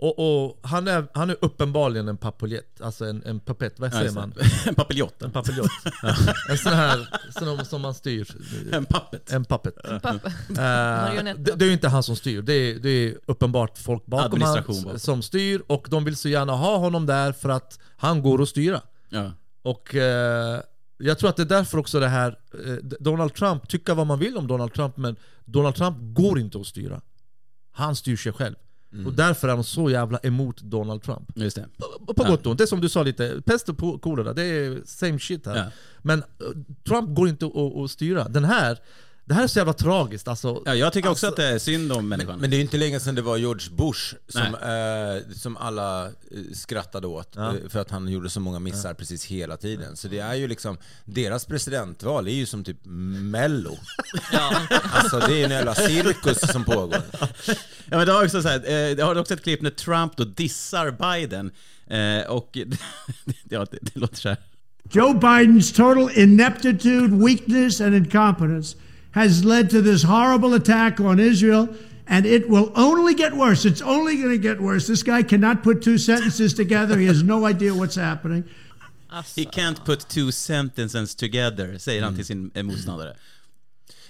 [0.00, 3.90] Och, och han, är, han är uppenbarligen en papuljett, alltså en, en papett, vad Ja,
[3.92, 4.32] säger just man?
[4.66, 5.22] En papiljott.
[5.22, 5.70] En papiljott.
[6.50, 7.08] En sån här
[7.38, 8.28] sån som man styr.
[8.72, 9.32] En puppet.
[9.32, 9.74] En puppet.
[10.02, 11.44] Papp- Eh, Marionett.
[11.44, 14.38] det, det är ju inte han som styr, det är, det är uppenbart folk bakom
[14.40, 14.98] bakom.
[14.98, 18.48] som styr och de vill så gärna ha honom där för att han går att
[18.48, 18.80] styra.
[19.08, 19.32] Ja.
[19.62, 20.60] Och eh,
[20.98, 24.18] jag tror att det är därför också det här, eh, Donald Trump, tycka vad man
[24.18, 27.00] vill om Donald Trump men Donald Trump går inte att styra.
[27.72, 28.54] Han styr sig själv.
[29.06, 31.32] Och därför är de så jävla emot Donald Trump.
[31.34, 31.66] Just det.
[32.06, 34.42] På på gott och ont, det är som du sa lite, pest och kolera, det
[34.42, 35.56] är same shit här.
[35.56, 35.64] Ja.
[35.98, 36.24] Men eh,
[36.88, 38.28] Trump går inte att, att styra.
[38.28, 38.78] Den här,
[39.28, 40.62] det här är så jävla tragiskt alltså.
[40.64, 42.38] Ja, jag tycker också att det är synd om människan.
[42.40, 46.06] Men det är ju inte länge sedan det var George Bush som, eh, som alla
[46.06, 46.10] eh,
[46.54, 49.96] skrattade åt eh, för att han gjorde så många missar precis hela tiden.
[49.96, 53.78] Så det är ju liksom, deras presidentval är ju som typ mello.
[54.92, 57.02] Alltså det är en jävla cirkus som pågår.
[57.90, 60.16] Ja, men det har också så här, eh, det har också ett klipp när Trump
[60.16, 61.50] då dissar Biden.
[61.86, 62.58] Eh, och
[63.48, 64.38] ja, det, det låter så här.
[64.92, 68.76] Joe Biden's total ineptitude, weakness, and incompetence
[69.12, 71.68] has led to this horrible attack on Israel,
[72.06, 73.64] and it will only get worse.
[73.64, 74.86] It's only going to get worse.
[74.86, 76.96] This guy cannot put two sentences together.
[76.98, 78.44] He has no idea what's happening.
[79.36, 83.16] He can't put two sentences together, säger han till sin eh, motståndare.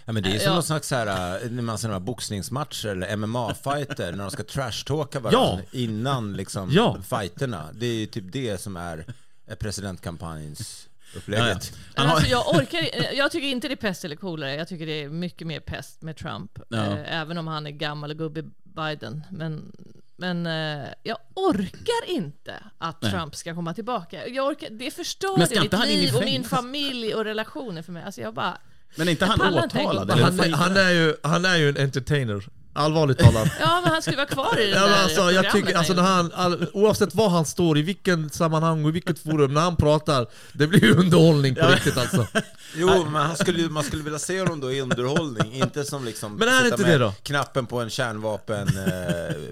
[0.05, 0.55] Ja, men det är som Ja.
[0.55, 1.07] någon slags här,
[1.45, 6.97] eh, när man ser boxningsmatcher eller MMA-fighter, när de ska trashtalka varandra innan liksom Ja.
[7.11, 7.69] fighterna.
[7.73, 9.05] Det är typ det som är
[9.51, 10.88] eh, presidentkampanjens Ja, ja.
[11.17, 11.79] Upplägget.
[11.95, 14.55] Han har, alltså, jag, orkar, jag tycker inte det är pest eller kolera.
[14.55, 16.59] Jag tycker det är mycket mer pest med Trump.
[16.69, 16.77] Ja.
[16.77, 19.25] Eh, även om han är gammal och gubbe Biden.
[19.31, 19.73] Men,
[20.17, 23.13] men eh, jag orkar inte att Nej.
[23.13, 24.29] Trump ska komma tillbaka.
[24.29, 28.03] Jag orkar, det förstör mitt liv och min familj och relationer för mig.
[28.03, 28.59] Alltså jag bara...
[28.97, 30.11] men är inte Jag han åtalad?
[30.11, 33.49] Han, han, är ju, han är ju en entertainer, allvarligt talat.
[33.61, 36.03] Ja, men han skulle vara kvar i det Ja, där alltså, jag tycker, alltså, när
[36.03, 39.77] han, all, oavsett var han står, i vilken sammanhang och i vilket forum, när han
[39.77, 42.27] pratar, det blir ju underhållning på riktigt alltså.
[42.77, 46.35] Jo, men han skulle, man skulle vilja se honom då i underhållning, inte som liksom
[46.37, 47.13] Men är inte det då?
[47.23, 48.75] knappen på en kärnvapen eh,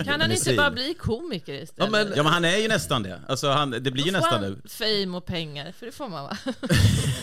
[0.05, 0.57] Kan han inte missil.
[0.57, 1.91] bara bli komiker istället?
[1.93, 3.21] Ja, men- Ja, men han är ju nästan det.
[3.29, 4.69] Alltså, han, det blir ju nästan det.
[4.69, 6.37] fame och pengar, för det får man va?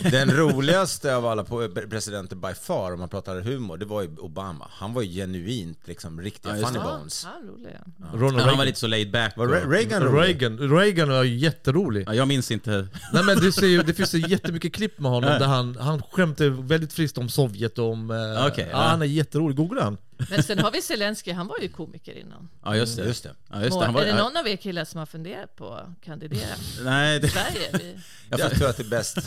[0.10, 4.08] Den roligaste av alla på- presidenter by far, om man pratar humor, det var ju
[4.18, 4.68] Obama.
[4.72, 7.26] Han var ju genuint liksom riktiga funny bones.
[7.64, 8.10] Ja.
[8.12, 8.66] Ronald Han var Reagan.
[8.66, 9.36] lite så laid back.
[9.36, 10.28] Var Re- Reagan rolig?
[10.42, 12.04] Reagan, Reagan var jätterolig.
[12.06, 12.88] Ja, jag minns inte.
[13.12, 15.38] Nej men du ser ju, det finns ju jättemycket klipp med honom Ja.
[15.38, 18.10] där han, han skämtar väldigt friskt om Sovjet och om...
[18.10, 18.88] Eh, Okej, ja, ja.
[18.88, 19.96] Han är jätterolig, googla han.
[20.30, 22.48] Men sen har vi Zelensky, han var ju komiker innan.
[22.64, 23.04] Ja, just det.
[23.04, 23.34] Just det.
[23.50, 23.84] Ja, just det.
[23.84, 26.54] Han var, är det någon av er killar som har funderat på att kandidera?
[26.84, 27.28] Nej, det...
[27.28, 27.70] Sverige?
[27.72, 27.98] Vi...
[28.38, 29.18] Jag tror att det är bäst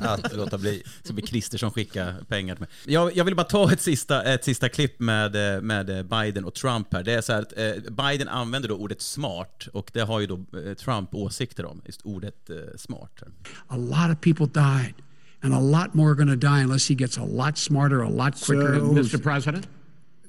[0.00, 0.82] att låta bli.
[1.02, 2.68] Så blir Christer som skickar pengar till mig.
[2.94, 5.32] Jag, jag vill bara ta ett sista, ett sista klipp med,
[5.64, 7.02] med Biden och Trump här.
[7.02, 10.26] Det är så här att eh, Biden använder då ordet smart och det har ju
[10.26, 13.22] då eh, Trump åsikter om, just ordet eh, smart.
[13.66, 14.94] A lot of people died,
[15.42, 18.34] and a lot more are to die unless he gets a lot smarter, a lot
[18.46, 18.78] quicker.
[18.78, 19.18] So- Mr.
[19.18, 19.68] President?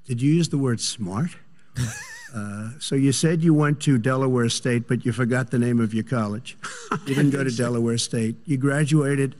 [0.09, 1.31] Did you use the word smart?
[2.31, 5.95] Uh, so you said you went to Delaware State, but you forgot the name of
[5.95, 6.55] your college.
[7.07, 8.35] You didn't go to Delaware State.
[8.45, 9.33] You graduated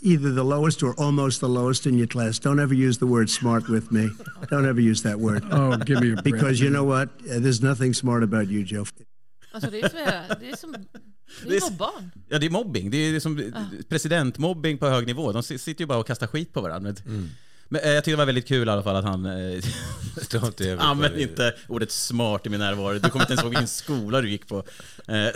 [0.00, 2.38] either the lowest or almost the lowest in your class.
[2.38, 4.08] Don't ever use the word smart with me.
[4.50, 5.42] Don't ever use that word.
[5.52, 6.24] Oh, give me a break.
[6.24, 7.08] Because you know what?
[7.30, 8.86] Uh, there's nothing smart about you, Joe.
[9.52, 9.98] Alltså det är som,
[10.40, 10.78] det är som det
[11.42, 12.10] Det är är s- som barn.
[12.28, 12.90] Ja, det är mobbing.
[12.90, 13.52] Det är som
[13.88, 15.32] presidentmobbing på hög nivå.
[15.32, 16.94] De si- sitter ju bara och kastar skit på varandra.
[17.04, 17.30] Men,
[17.68, 19.62] men eh, jag tycker det var väldigt kul i alla fall att han eh,
[20.78, 22.98] använde inte ordet smart i min närvaro.
[22.98, 24.58] Du kommer inte ens ihåg vilken skola du gick på.
[24.58, 24.62] Eh,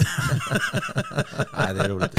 [1.59, 2.19] Nej, det är roligt.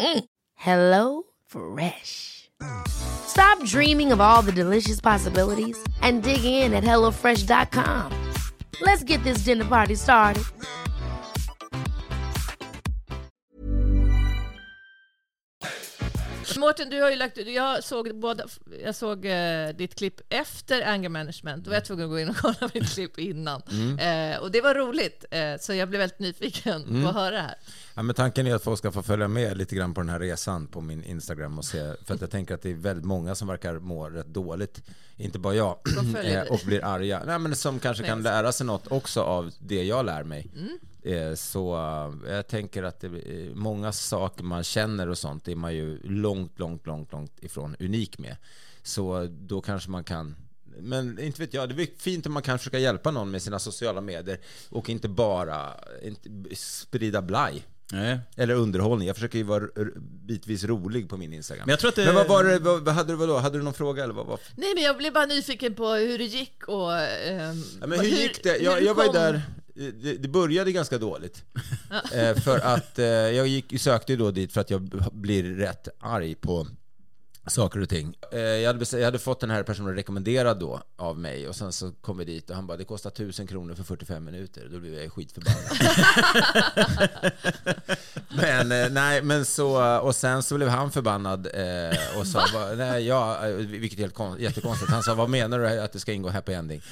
[0.00, 0.24] Mm.
[0.54, 2.48] Hello Fresh.
[2.88, 8.12] Stop dreaming of all the delicious possibilities and dig in at HelloFresh.com.
[8.80, 10.44] Let's get this dinner party started.
[16.56, 18.44] Mårten, du har ju lagt jag såg, båda,
[18.84, 21.64] jag såg eh, ditt klipp efter anger management.
[21.64, 23.62] Då var jag tvungen att gå in och kolla mitt klipp innan.
[23.70, 23.98] Mm.
[24.34, 27.02] Eh, och det var roligt, eh, så jag blev väldigt nyfiken Mm.
[27.02, 27.54] på att höra det här.
[28.00, 30.20] Ja, men tanken är att folk ska få följa med lite grann på den här
[30.20, 33.34] resan på min Instagram och se, för att jag tänker att det är väldigt många
[33.34, 34.82] som verkar må rätt dåligt,
[35.16, 35.78] inte bara jag,
[36.24, 39.84] eh, och blir arga, Nej, men som kanske kan lära sig något också av det
[39.84, 40.50] jag lär mig.
[40.56, 40.78] Mm.
[41.02, 41.76] Eh, Så
[42.26, 43.04] eh, jag tänker att
[43.54, 48.18] många saker man känner och sånt är man ju långt, långt, långt, långt ifrån unik
[48.18, 48.36] med.
[48.82, 50.36] Så då kanske man kan
[50.78, 53.58] men inte vet jag, det är fint om man kan försöka hjälpa någon med sina
[53.58, 57.66] sociala medier och inte bara inte sprida blaj.
[57.92, 58.18] Nej.
[58.36, 59.06] Eller underhållning.
[59.08, 59.64] Jag försöker ju vara
[60.26, 61.62] bitvis rolig på min Instagram.
[61.66, 63.38] Men jag tror att det- Men vad var det, vad, vad hade du vadå?
[63.38, 66.18] Hade du någon fråga eller vad var Nej, men jag blev bara nyfiken på hur
[66.18, 66.92] det gick och...
[66.98, 68.56] ehm, Ja, men hur gick det?
[68.58, 69.42] Jag, hur jag var ju där,
[69.74, 71.44] det, det började ganska dåligt.
[72.14, 75.88] Eh, för att eh, jag gick, sökte ju då dit för att jag blir rätt
[76.00, 76.66] arg på
[77.46, 78.14] saker och ting.
[78.32, 81.72] Eh, jag, hade, jag hade fått den här personen rekommenderad då av mig och sen
[81.72, 84.68] så kom vi dit och han bara det kostar 1000 kronor för 45 minuter.
[84.72, 85.60] Då blev jag skitförbannad.
[88.28, 92.68] men eh, nej, men så och sen så blev han förbannad eh, och sa va?
[92.76, 94.90] nej, ja, vilket är helt kon- jättekonstigt.
[94.92, 96.82] Han sa vad menar du att det ska ingå happy ending?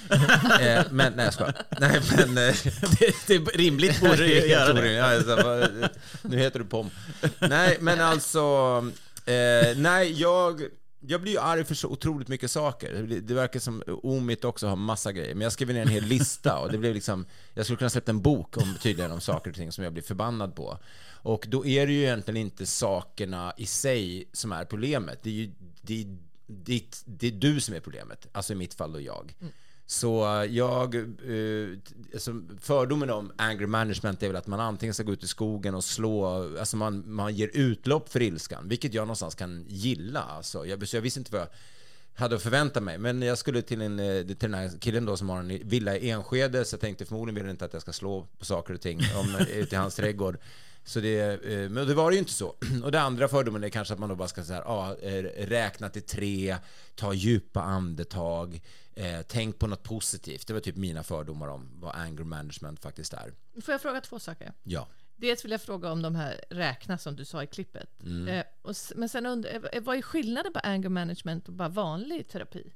[0.90, 1.54] Men nej, jag skojar.
[1.80, 2.54] Nej, men det,
[3.26, 4.92] det är rimligt borde du göra det.
[4.92, 5.88] Ja, så, vad-
[6.22, 6.90] nu heter du Pom.
[7.38, 8.84] Nej, men alltså...
[9.28, 10.62] Eh, nej, jag...
[11.00, 12.92] jag blir ju arg för så otroligt mycket saker.
[13.02, 15.34] Det, det verkar som Omit också har massa grejer.
[15.34, 18.10] Men jag skrev ner en hel lista och det blev liksom, jag skulle kunna släppa
[18.10, 20.78] en bok om tydligen om saker och ting som jag blir förbannad på.
[21.22, 25.18] Och då är det ju egentligen inte sakerna i sig som är problemet.
[25.22, 25.50] Det är ju
[25.82, 28.26] det, är- det, är- det är du som är problemet.
[28.32, 29.34] Alltså i mitt fall då jag.
[29.40, 29.52] Mm.
[29.90, 31.78] Så jag, eh,
[32.14, 35.74] alltså fördomen om anger management är väl att man antingen ska gå ut i skogen
[35.74, 36.26] och slå,
[36.58, 40.20] alltså man, man ger utlopp för ilskan, vilket jag någonstans kan gilla.
[40.20, 41.48] Alltså, jag, så jag visste inte vad jag
[42.14, 45.16] hade att förvänta mig, men jag skulle till, en, eh, till den här killen då
[45.16, 47.82] som har en villa i Enskede, så jag tänkte förmodligen vill han inte att jag
[47.82, 50.38] ska slå på saker och ting om, eh, ute i hans trädgård.
[50.88, 52.54] Så det, eh, men det var det ju inte så.
[52.84, 55.88] Och det andra fördomen är kanske att man då bara ska säga, ja, eh, räkna
[55.88, 56.56] till tre,
[56.94, 58.60] ta djupa andetag,
[58.94, 60.46] eh, tänk på något positivt.
[60.46, 63.34] Det var typ mina fördomar om vad anger management faktiskt är.
[63.62, 64.52] Får jag fråga två saker?
[64.62, 64.88] Ja.
[65.16, 68.02] Dels vill jag fråga om de här räkna som du sa i klippet.
[68.02, 68.28] Mm.
[68.28, 72.28] Eh, och, men sen undrar eh, vad är skillnaden på anger management och bara vanlig
[72.28, 72.72] terapi?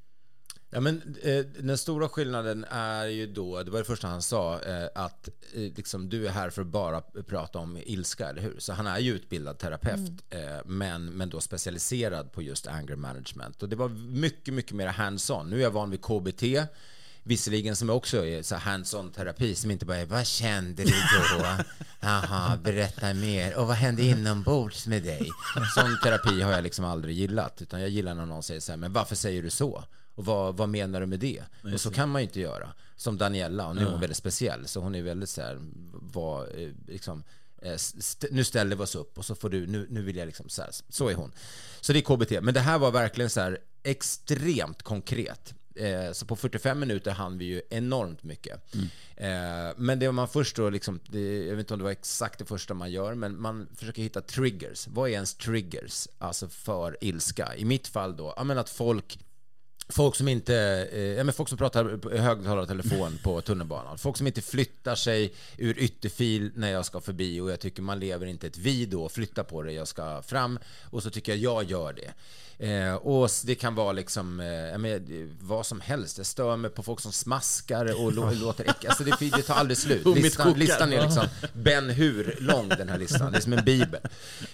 [0.75, 4.61] Ja, men eh, den stora skillnaden är ju då, det var det första han sa,
[4.61, 8.57] eh, att eh, liksom, du är här för att bara prata om ilska, eller hur?
[8.59, 13.63] Så han är ju utbildad terapeut, eh, men, men då specialiserad på just anger management.
[13.63, 15.51] Och det var mycket, mycket mer hands-on.
[15.51, 16.43] Nu är jag van vid KBT,
[17.23, 20.91] visserligen som också är så hands-on terapi, som inte bara är vad kände du
[21.39, 21.47] då?
[22.01, 23.57] Jaha, berätta mer.
[23.57, 25.29] Och vad hände inombords med dig?
[25.75, 28.77] Sån terapi har jag liksom aldrig gillat, utan jag gillar när någon säger så här,
[28.77, 29.85] men varför säger du så?
[30.15, 31.43] Och vad, vad menar du med det?
[31.75, 32.73] och så kan man ju inte göra.
[32.97, 34.01] Som Daniela, och nu är hon Ja.
[34.01, 35.59] väldigt speciell, så hon är väldigt så här,
[35.93, 37.25] vad, eh, liksom,
[37.63, 40.27] eh, st- nu ställer vi oss upp och så får du, nu, nu vill jag
[40.27, 41.33] liksom så här, så är hon.
[41.81, 45.55] Så det är KBT, men det här var verkligen så här extremt konkret.
[45.75, 48.75] Eh, Så på 45 minuter hann vi ju enormt mycket.
[49.17, 49.29] Eh,
[49.77, 52.45] Men det man först då, liksom, det, jag vet inte om det var exakt det
[52.45, 54.87] första man gör, men man försöker hitta triggers.
[54.89, 56.09] Vad är ens triggers?
[56.19, 57.57] Alltså för ilska.
[57.57, 59.19] I mitt fall då, ja men att folk
[59.93, 60.57] Folk som inte,
[60.93, 63.99] eh, men folk som pratar högtalartelefon på tunnelbanan.
[63.99, 68.01] Folk som inte flyttar sig ur ytterfil när jag ska förbi och jag tycker man
[68.01, 70.59] lever inte ett vi då, flytta på det, jag ska fram.
[70.91, 72.13] Och så tycker jag jag gör det.
[72.63, 76.19] Eh, och det kan vara liksom, eh, men, eh, vad som helst.
[76.19, 78.91] Jag stör mig på folk som smaskar och lå- låter äckliga.
[78.91, 80.07] Alltså det, det tar aldrig slut.
[80.07, 83.33] Listan, listan är liksom Ben Hur lång den här listan.
[83.33, 84.01] Det är som en bibel.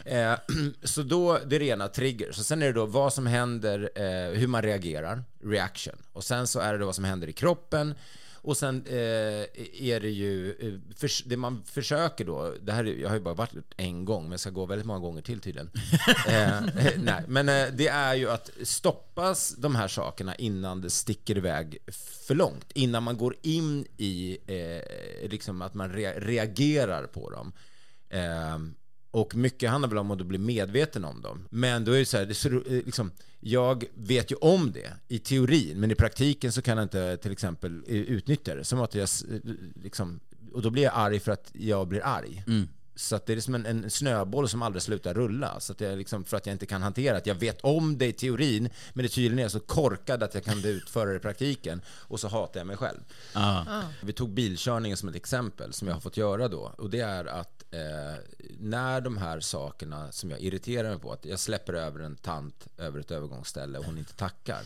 [0.05, 0.33] Eh,
[0.85, 2.39] så då, det är rena triggers.
[2.39, 5.97] Och sen är det då vad som händer, eh, hur man reagerar, reaction.
[6.13, 7.95] Och sen så är det då vad som händer i kroppen.
[8.41, 8.95] Och sen eh,
[9.89, 13.23] är det ju, eh, förs- det man försöker då, det här, är- jag har ju
[13.23, 15.71] bara varit en gång, men jag ska gå väldigt många gånger till tydligen.
[16.29, 16.61] eh,
[16.97, 21.79] nej, men eh, det är ju att stoppas de här sakerna innan det sticker iväg
[22.27, 22.67] för långt.
[22.75, 27.53] Innan man går in i, eh, liksom att man rea- reagerar på dem.
[28.11, 28.59] Eh,
[29.11, 31.47] och mycket handlar väl om att bli medveten om dem.
[31.51, 34.73] Men då är det så här, det är så, eh, liksom, jag vet ju om
[34.73, 38.65] det i teorin, men i praktiken så kan jag inte till exempel utnyttja det.
[38.65, 39.09] Som att jag,
[39.83, 40.21] liksom,
[40.53, 42.45] och då blir jag arg för att jag blir arg.
[42.99, 45.61] Så att det är som en, en snöboll som aldrig slutar rulla.
[45.61, 48.07] Så att jag liksom, för att jag inte kan hantera att jag vet om det
[48.07, 51.83] i teorin, men det tydligen är så korkad att jag kan utföra det i praktiken.
[51.89, 52.99] Och så hatar jag mig själv.
[53.33, 53.83] Ah.
[54.03, 56.75] Vi tog bilkörningen som ett exempel som jag har fått göra då.
[56.79, 58.15] Och det är att eh,
[58.59, 62.67] när de här sakerna som jag irriterar mig på, att jag släpper över en tant
[62.79, 64.63] över ett övergångsställe och hon inte tackar,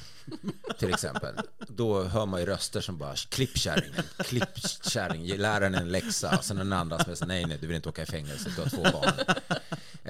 [0.79, 1.35] till exempel.
[1.69, 6.37] Då hör man ju röster som bara klipp kärringen, klipp kärringen, lär henne en läxa.
[6.39, 8.63] Och sen den andra som säger nej, nej, du vill inte åka i fängelse, du
[8.63, 9.13] har två barn.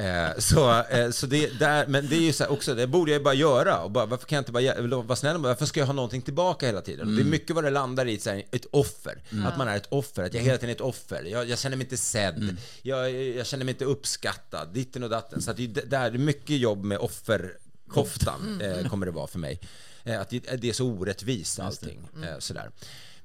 [0.02, 3.18] Eh, så, eh, så det, där, men det är ju så också, det borde jag
[3.18, 3.80] ju bara göra.
[3.82, 5.38] Och bara, varför kan jag inte bara vara snäll?
[5.38, 7.08] Varför ska jag ha någonting tillbaka hela tiden?
[7.08, 9.22] Och Det är mycket vad det landar i, så här, ett offer.
[9.32, 9.46] Mm.
[9.46, 11.22] Att man är ett offer, att jag hela tiden är ett offer.
[11.24, 15.42] Jag, jag känner mig inte sedd, jag, jag känner mig inte uppskattad, ditten och datten.
[15.42, 19.38] Så att det, är- där är mycket jobb med offerkoftan, eh, kommer det vara för
[19.38, 19.60] mig.
[20.04, 22.00] Eh, att det, det är så orättvist allting.
[22.24, 22.70] Eh, sådär.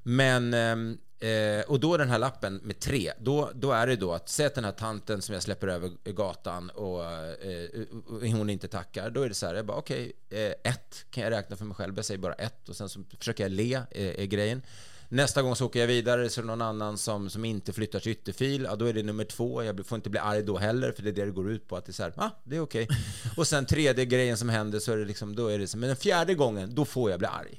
[0.02, 4.12] Men, ehm, eh, och då den här lappen med tre, då, då är det då
[4.12, 7.68] att säg att den här tanten som jag släpper över gatan och, eh,
[8.06, 11.22] och hon inte tackar, då är det så här, jag bara okej, eh, ett kan
[11.22, 13.74] jag räkna för mig själv, jag säger bara ett och sen så försöker jag le,
[13.74, 14.62] eh, är grejen.
[15.10, 18.00] Nästa gång så åker jag vidare så är det någon annan som, som inte flyttar
[18.00, 20.92] till ytterfil, ja, då är det nummer två, jag får inte bli arg då heller,
[20.92, 22.56] för det är det det går ut på, att det är så här, ah, det
[22.56, 22.88] är okej.
[23.36, 25.88] Och sen tredje grejen som händer så är det liksom, då är det så, men
[25.88, 27.58] den fjärde gången, då får jag bli arg.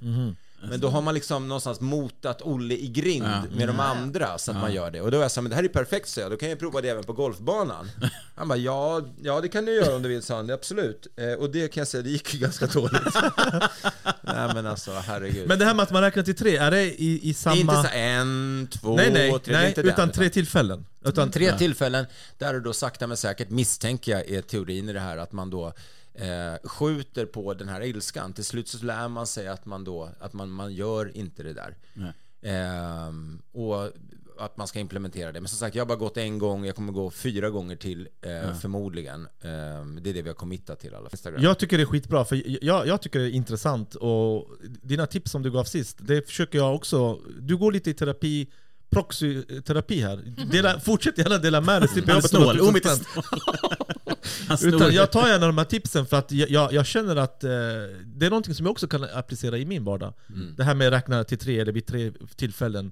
[0.62, 3.44] Men då har man liksom någonstans motat Olle i grind Ja.
[3.58, 4.62] med de andra så att Ja.
[4.62, 5.02] man gör det.
[5.02, 6.50] Och då är jag så här, men det här är perfekt så jag, då kan
[6.50, 7.92] jag prova det även på golfbanan.
[8.36, 10.50] Han bara, ja, ja det kan du göra om du vill, sa han.
[10.52, 11.08] Absolut.
[11.16, 13.02] Eh, och det kan jag säga, det gick ju ganska dåligt.
[14.22, 15.48] Nej men alltså, herregud.
[15.48, 17.56] Men det här med att man räknar till tre, är det i, i samma...
[17.56, 20.86] Inte så en, två, nej, nej, tre, det är nej utan den, tre tillfällen.
[21.06, 22.06] Utan, tre tillfällen
[22.38, 25.50] där du då sakta men säkert misstänker jag är teorin i det här att man
[25.50, 25.74] då
[26.14, 28.34] eh, skjuter på den här ilskan.
[28.34, 31.54] Till slut så lär man sig att man då, att man, man gör inte det
[31.54, 31.76] där.
[32.42, 33.92] Ehm, och
[34.40, 35.42] att man ska implementera det.
[35.42, 38.08] Men som sagt, jag har bara gått en gång, jag kommer gå fyra gånger till
[38.22, 39.28] eh, förmodligen.
[39.42, 41.10] Ehm, det är det vi har committat till alla.
[41.12, 41.44] Instagram.
[41.44, 45.32] Jag tycker det är skitbra, för jag, jag tycker det är intressant och dina tips
[45.32, 47.20] som du gav sist, det försöker jag också...
[47.40, 48.48] Du går lite i terapi,
[48.90, 50.24] proxyterapi här.
[50.52, 52.60] Dela, fortsätt gärna dela med dig, slipper jag snål.
[54.64, 57.50] Utan jag tar gärna de här tipsen för att jag, jag, jag känner att eh,
[58.06, 60.14] det är någonting som jag också kan applicera i min vardag.
[60.30, 60.56] Mm.
[60.58, 62.92] Det här med att räkna till tre eller vid tre tillfällen.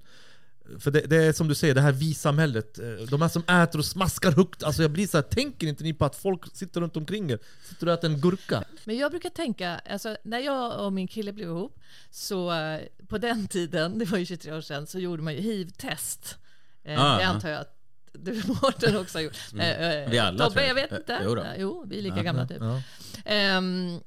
[0.78, 2.78] För det, det är som du säger, det här vi-samhället.
[2.78, 4.62] eh, De här som äter och smaskar högt.
[4.62, 7.38] Alltså jag blir så här, tänker inte ni på att folk sitter runt omkring er?
[7.68, 8.64] Sitter och äter en gurka?
[8.84, 11.78] Men jag brukar tänka, alltså, när jag och min kille blev ihop,
[12.10, 15.40] så eh, på den tiden, det var ju 23 år sedan, så gjorde man ju
[15.40, 16.36] hiv-test.
[16.84, 17.74] Eh, Ah, det antar jag att
[18.12, 19.36] du Mårten också har gjort.
[19.52, 20.10] Mm.
[20.10, 20.74] Vi alla, Tobbe, jag jag.
[20.74, 21.20] vet inte.
[21.24, 22.22] Jo jo, vi är lika Ja.
[22.22, 22.58] gamla typ.
[22.60, 22.82] Ja.
[23.24, 24.00] Ehm,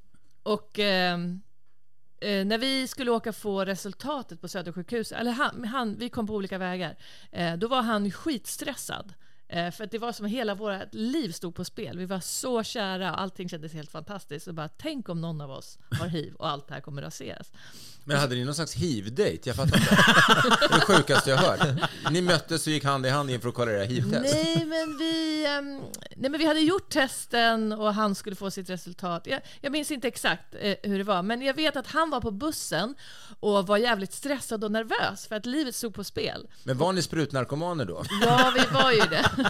[0.43, 1.41] och ehm,
[2.21, 6.33] eh, när vi skulle åka få resultatet på Södersjukhuset, eller han, han, vi kom på
[6.33, 6.97] olika vägar,
[7.31, 9.13] eh, då var han skitstressad.
[9.51, 11.97] Eh, för det var som hela vårt liv stod på spel.
[11.97, 14.47] Vi var så kära, allting kändes helt fantastiskt.
[14.47, 17.51] Och bara, tänk om någon av oss har hiv och allt det här kommer raseras.
[18.03, 19.39] Men hade ni någon slags hiv-date?
[19.43, 19.95] Jag fattar inte.
[20.59, 21.59] Det är det sjukaste jag hört.
[22.11, 24.35] Ni möttes och gick hand i hand inför att kolla era hiv-test.
[24.35, 25.81] Nej men, vi, ehm,
[26.15, 29.27] nej, men vi hade gjort testen och han skulle få sitt resultat.
[29.27, 32.21] Jag, jag minns inte exakt eh, hur det var, men jag vet att han var
[32.21, 32.95] på bussen
[33.39, 36.47] och var jävligt stressad och nervös för att livet stod på spel.
[36.63, 38.03] Men var ni sprutnarkomaner då?
[38.21, 39.40] Ja, vi var ju det.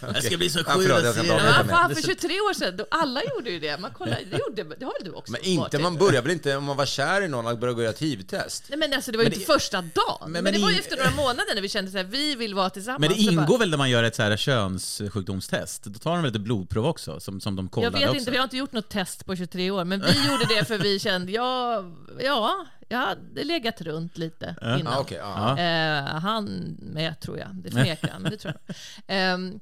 [0.00, 1.26] Jag ska bli så sjuk det.
[1.26, 3.78] Ja, fan, för 23 år sedan, då alla gjorde ju det.
[3.80, 5.32] Man kollade, det, gjorde, det har väl du också?
[5.32, 7.90] Men inte, man börjar väl inte om man var kär i någon att börja göra
[7.90, 8.64] ett hiv-test?
[8.68, 10.30] Nej men alltså det var ju Men inte första dagen.
[10.32, 12.70] Men, men det var ju efter några månader när vi kände att vi vill vara
[12.70, 13.00] tillsammans.
[13.00, 15.84] Men det Så bara- ingår väl när man gör ett så här könssjukdomstest?
[15.84, 18.18] Då tar de väl lite blodprov också, som, som de kollar Jag vet också?
[18.18, 20.78] inte, vi har inte gjort något test på 23 år, men vi gjorde det för
[20.78, 21.84] vi kände, ja,
[22.20, 24.86] ja, jag hade legat runt lite innan.
[24.86, 25.58] Ah, okej, ja.
[25.58, 28.76] Eh, han med tror jag, det förnekar han, men det tror jag.
[29.06, 29.60] Ehm,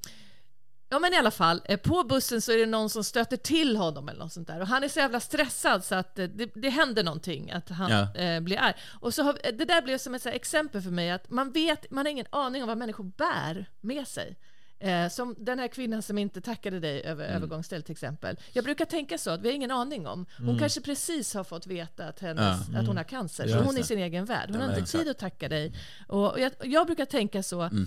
[0.90, 3.76] Ja men i alla fall, eh, på bussen så är det någon som stöter till
[3.76, 6.50] honom eller något sånt där och han är så jävla stressad så att eh, det,
[6.54, 8.20] det händer någonting, att han Ja.
[8.22, 8.74] eh, blir arg.
[9.00, 11.30] Och så har, eh, det där blev som ett så här exempel för mig att
[11.30, 14.36] man vet, man har ingen aning om vad människor bär med sig.
[14.80, 17.36] Eh, som den här kvinnan som inte tackade dig över Mm.
[17.36, 18.36] övergångsstället till exempel.
[18.52, 20.26] Jag brukar tänka så, att vi har ingen aning om.
[20.38, 20.58] Hon Mm.
[20.58, 22.78] kanske precis har fått veta att, hennes, Ja.
[22.80, 24.50] att hon har cancer, Ja, så hon är i sin egen värld.
[24.50, 25.72] Hon Ja, har inte tid att tacka dig.
[26.08, 27.86] Och jag, jag brukar tänka så, Mm.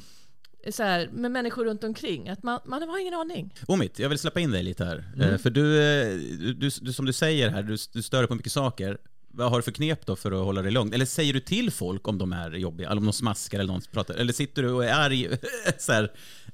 [0.72, 3.54] så här, med människor runt omkring, att man, man har ingen aning.
[3.68, 5.04] Omit, jag vill släppa in dig lite här.
[5.16, 5.30] Mm.
[5.30, 8.36] Eh, För du, eh, du, du, som du säger här, du, du stör dig på
[8.36, 8.98] mycket saker.
[9.34, 10.94] Vad har du för knep då för att hålla dig lugn?
[10.94, 12.90] Eller säger du till folk om de är jobbiga?
[12.90, 14.14] Eller om de smaskar eller någon pratar?
[14.14, 15.28] Eller sitter du och är arg
[15.80, 16.12] så här,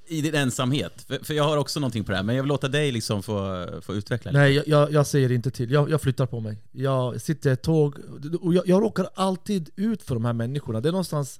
[0.08, 1.06] i din ensamhet?
[1.08, 3.24] För, för jag har också någonting på det här, men jag vill låta dig liksom
[3.24, 4.40] få, få utveckla lite.
[4.40, 5.72] Nej, jag- jag, jag säger inte till.
[5.72, 6.58] Jag, jag flyttar på mig.
[6.72, 7.96] Jag sitter i ett tåg,
[8.42, 10.82] och jag, jag råkar alltid ut för de här människorna.
[10.82, 11.40] Det är någonstans...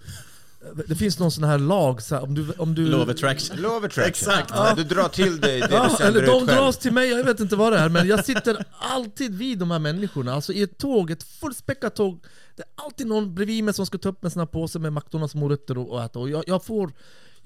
[0.88, 2.52] Det finns någon sån här lag, så här, om du...
[2.58, 3.66] Om du of attraction.
[3.66, 4.04] Of attraction.
[4.04, 4.50] Exakt.
[4.54, 4.74] Ja.
[4.76, 6.62] Du drar till dig det Ja, du eller de ut själv.
[6.62, 9.72] dras till mig, jag vet inte vad det är, men jag sitter alltid vid de
[9.72, 10.34] här människorna.
[10.34, 12.24] Alltså i ett tåg, ett fullspäckat tåg,
[12.56, 14.94] det är alltid någon bredvid mig som ska ta upp en sån här påse med
[14.94, 16.20] McDonalds morötter och, och äta.
[16.20, 16.92] Och jag, jag får...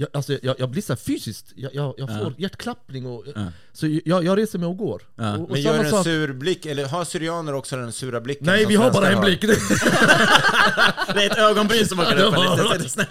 [0.02, 2.34] Jag, alltså jag, jag blir så här fysiskt, jag, jag, jag får Ja.
[2.38, 3.24] hjärtklappning och...
[3.36, 3.46] Ja.
[3.74, 5.02] Så jag, jag reser mig och går.
[5.16, 5.34] Ja.
[5.38, 8.46] Och, och Men gör en sak- sur blick, eller har syrianer också den sura blicken?
[8.46, 9.42] Nej, vi har bara en blick.
[11.14, 12.36] Det är ett ögonbryn som åker upp.
[12.82, 13.08] Lite-.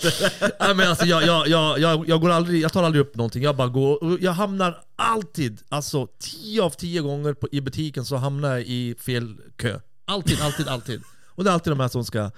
[0.61, 3.43] Nej, men alltså, jag, jag, jag, jag, jag, går aldrig, jag tar aldrig upp någonting,
[3.43, 4.05] jag bara går.
[4.05, 8.62] Och jag hamnar alltid, alltså 10 av 10 gånger på, i butiken så hamnar jag
[8.62, 9.80] i fel kö.
[10.05, 11.03] Alltid, alltid, alltid.
[11.26, 12.30] Och det är alltid de här som ska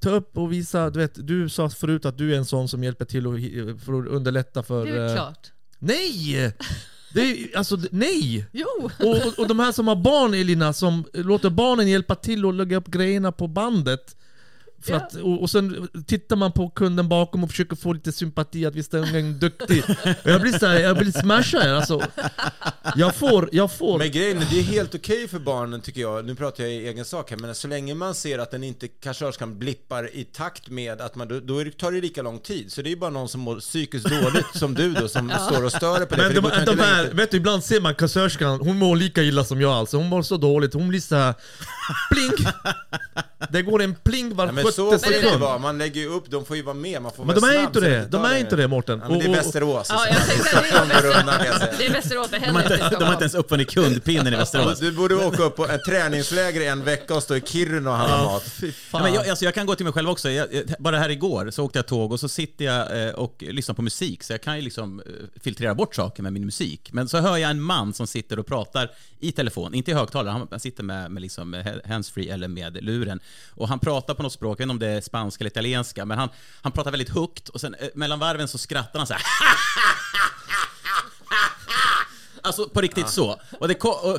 [0.00, 2.84] ta upp och visa, du vet, du sa förut att du är en sån som
[2.84, 4.86] hjälper till hi- för att underlätta för...
[4.86, 5.52] Det är eh, klart.
[5.78, 6.52] Nej!
[7.14, 8.46] Det är, alltså, nej!
[8.52, 8.90] Jo!
[9.00, 12.54] Och, och, och de här som har barn Elina, som låter barnen hjälpa till och
[12.54, 14.16] lägga upp grejerna på bandet.
[14.84, 14.96] För Ja.
[14.98, 18.74] att, och, och sen tittar man på kunden bakom och försöker få lite sympati, att
[18.74, 19.82] visst är ungen duktig.
[20.22, 22.02] Jag blir såhär, jag blir smashad här alltså.
[22.96, 23.98] Jag får, jag får...
[23.98, 26.88] Men grejen är, det är helt okej för barnen tycker jag, nu pratar jag i
[26.88, 30.68] egen sak här, men så länge man ser att den inte, kassörskan blippar i takt
[30.68, 32.72] med att man, då, då är det- tar det lika lång tid.
[32.72, 35.72] Så det är bara någon som mår psykiskt dåligt, som du då, som står och
[35.72, 36.22] stör på det.
[36.22, 39.22] Men de, det de inte här, vet du, ibland ser man kassörskan, hon mår lika
[39.22, 39.96] illa som jag alltså.
[39.96, 41.34] Hon mår så dåligt, hon blir så här,
[42.10, 42.48] blink.
[43.50, 45.40] Det går en pling var Ja, så får det sekund.
[45.40, 47.62] vara, man lägger ju upp, de får ju vara med, man får Men de är
[47.62, 48.40] inte det, de är det.
[48.40, 49.00] inte det Mårten.
[49.02, 49.86] Ja, men det är Västerås.
[49.90, 51.74] Ja, jag tänkte det.
[51.78, 54.78] Det är Västerås har, helvete de har inte ens uppfunnit kundpinnen i Västerås.
[54.78, 57.96] Du borde åka upp på ett träningsläger i en vecka och stå i Kiruna och
[57.96, 58.52] handla mat.
[58.92, 60.30] Ja, men jag, alltså jag kan gå till mig själv också.
[60.30, 60.48] Jag,
[60.78, 63.82] bara här igår så åkte jag tåg och så sitter jag eh, och lyssnar på
[63.82, 65.06] musik, så jag kan ju liksom eh,
[65.40, 66.92] filtrera bort saker med min musik.
[66.92, 70.46] Men så hör jag en man som sitter och pratar i telefon, inte i högtalare,
[70.50, 73.20] han, sitter med, med liksom eh, handsfree eller med luren.
[73.50, 76.18] Och han pratar på något språk, vet inte om det är spanska eller italienska, men
[76.18, 76.28] han,
[76.62, 79.22] han pratar väldigt högt och sen eh, mellan varven så skrattar han så här.
[82.42, 83.40] Alltså på riktigt så.
[83.60, 84.18] Och det, ko- och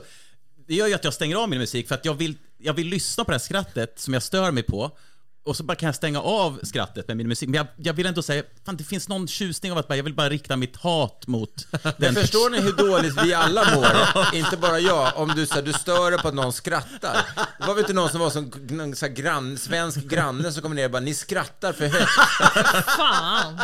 [0.68, 2.88] det gör ju att jag stänger av min musik för att jag vill, jag vill
[2.88, 4.98] lyssna på det här skrattet som jag stör mig på.
[5.46, 7.50] Och så bara kan jag stänga av skrattet med min musik.
[7.50, 10.04] Men jag, jag vill ändå säga, fan det finns någon tjusning av att bara, jag
[10.04, 13.88] vill bara rikta mitt hat mot Men den förstår ni hur dåligt vi alla mår?
[14.36, 15.12] Inte bara jag.
[15.16, 17.18] Om du, så här, du stör dig på att någon skrattar.
[17.60, 20.62] Det var väl inte någon som var som någon så här, grann, svensk granne som
[20.62, 22.12] kom ner och bara, ni skrattar för högt.
[22.98, 23.62] Fan!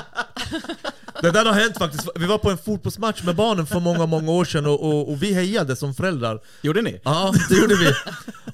[1.21, 2.09] Det där har hänt faktiskt.
[2.15, 5.23] Vi var på en fotbollsmatch med barnen för många, många år sedan och, och, och
[5.23, 6.39] vi hejade som föräldrar.
[6.61, 7.01] Gjorde ni?
[7.03, 7.93] Ja, det gjorde vi.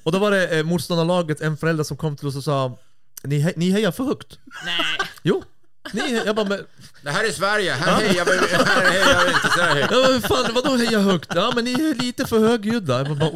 [0.02, 2.78] Och då var det eh, motståndarlaget, en förälder som kom till oss och sa
[3.22, 4.38] Ni, he- ni hejar för högt.
[4.64, 5.08] Nej.
[5.22, 5.44] Jo.
[5.92, 6.66] Ni, jag bara, men,
[7.02, 9.90] Det här är Sverige, här hejar vi, här hejar vi inte så här högt.
[9.92, 11.28] ja, men fan, vadå heja högt?
[11.34, 12.98] Ja men ni är lite för högljudda.
[12.98, 13.30] Jag bara,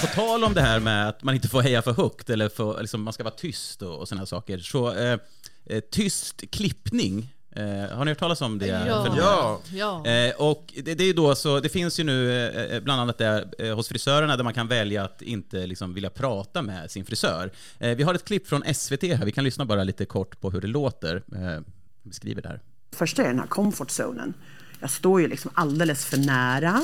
[0.00, 2.80] På tal om det här med att man inte får heja för högt eller för,
[2.80, 4.58] liksom, man ska vara tyst och, och sådana här saker.
[4.58, 5.18] Så eh,
[5.66, 8.66] eh, tyst klippning, eh, har ni hört talas om det?
[8.66, 9.14] Ja.
[9.18, 9.60] Ja.
[9.72, 10.06] Ja.
[10.06, 13.48] Eh, och det, det är då så, det finns ju nu eh, bland annat där,
[13.58, 17.50] eh, hos frisörerna där man kan välja att inte liksom vilja prata med sin frisör.
[17.78, 20.50] Eh, vi har ett klipp från SVT här, vi kan lyssna bara lite kort på
[20.50, 21.16] hur det låter.
[21.16, 21.62] Eh,
[22.02, 22.60] vi skriver där.
[22.92, 24.34] Första är den här comfort zonen.
[24.80, 26.82] Jag står ju liksom alldeles för nära.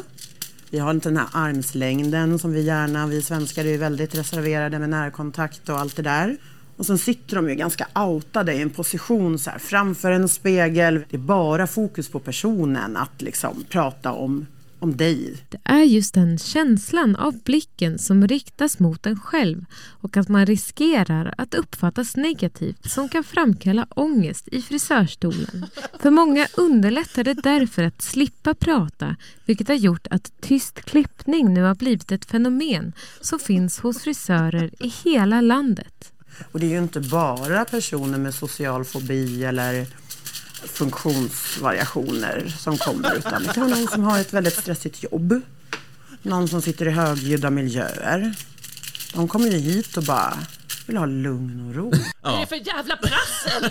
[0.71, 4.79] Vi har inte den här armslängden som vi gärna, vi svenskar är ju väldigt reserverade
[4.79, 6.37] med närkontakt och allt det där.
[6.77, 11.05] Och sen sitter de ju ganska outade i en position så här framför en spegel.
[11.11, 14.47] Det är bara fokus på personen att liksom prata om,
[14.79, 15.37] om dig.
[15.49, 19.65] Det är just den känslan av blicken som riktas mot en själv
[20.01, 25.67] och att man riskerar att uppfattas negativt som kan framkalla ångest i frisörstolen.
[26.01, 31.63] För många underlättar det därför att slippa prata vilket har gjort att tyst klippning nu
[31.63, 35.94] har blivit ett fenomen som finns hos frisörer i hela landet.
[36.53, 39.87] Och det är ju inte bara personer med social fobi eller
[40.65, 45.41] funktionsvariationer som kommer utan det kan vara någon som har ett väldigt stressigt jobb.
[46.23, 48.35] Någon som sitter i högljudda miljöer.
[49.15, 50.39] De kommer ju hit och bara
[50.87, 51.93] vill ha lugn och ro.
[52.21, 53.71] Vad är det för jävla prassel?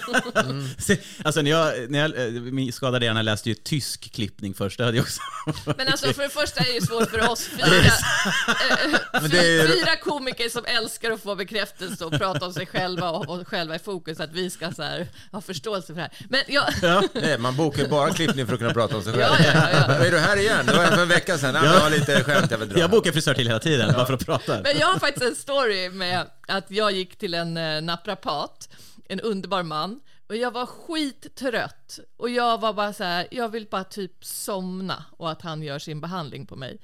[0.77, 4.77] Se, Alltså när jag, när jag, eh, min skadade hjärna läste ju tysk klippning först,
[4.77, 5.21] det hade jag också.
[5.77, 7.65] Men alltså för det första är det ju svårt för oss fyra,
[9.29, 13.09] Det är- eh, fyra komiker som älskar att få bekräftelse och prata om sig själva
[13.09, 16.11] och ha själva i fokus, att vi ska så här, ha förståelse för det här.
[16.29, 17.03] Men jag, Ja.
[17.13, 19.33] Nej, man bokar ju bara klippning för att kunna prata om sig själv.
[19.39, 20.05] Ja, ja, ja, ja.
[20.05, 20.65] Är du här igen?
[20.65, 21.55] Det var för en vecka sedan.
[21.55, 22.79] Ja, jag har lite skämt jag vill dra.
[22.79, 24.61] Jag bokar frisör till hela tiden, bara för att prata.
[24.63, 28.69] Men jag har faktiskt en story med att jag gick till en eh, naprapat,
[29.05, 31.99] en underbar man, och jag var skittrött.
[32.17, 35.79] Och jag var bara så här, jag vill bara typ somna och att han gör
[35.79, 36.77] sin behandling på mig.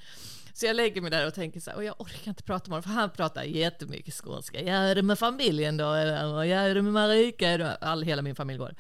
[0.54, 2.74] Så jag lägger mig där och tänker så här, och jag orkar inte prata med
[2.74, 4.62] honom, för han pratar jättemycket skånska.
[4.62, 8.36] Jag är det med familjen då, och jag är det med Marika, all, hela min
[8.36, 8.76] familj går.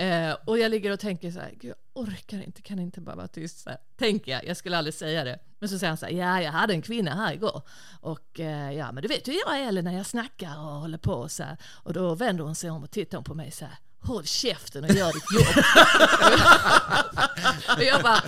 [0.00, 3.16] Eh, och jag ligger och tänker så här, Gud, jag orkar inte, kan inte bara
[3.16, 3.58] vara tyst?
[3.62, 5.38] Så här, tänker jag, jag skulle aldrig säga det.
[5.58, 7.62] Men så säger han så här, ja, jag hade en kvinna här igår.
[8.00, 11.28] Och eh, ja, men du vet hur jag är när jag snackar och håller på
[11.28, 11.56] så här.
[11.64, 14.90] Och då vänder hon sig om och tittar på mig så här, håll käften och
[14.90, 15.64] gör ditt jobb.
[17.76, 18.22] och jag bara,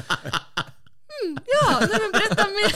[1.22, 2.72] mm, ja, nej men berätta mer.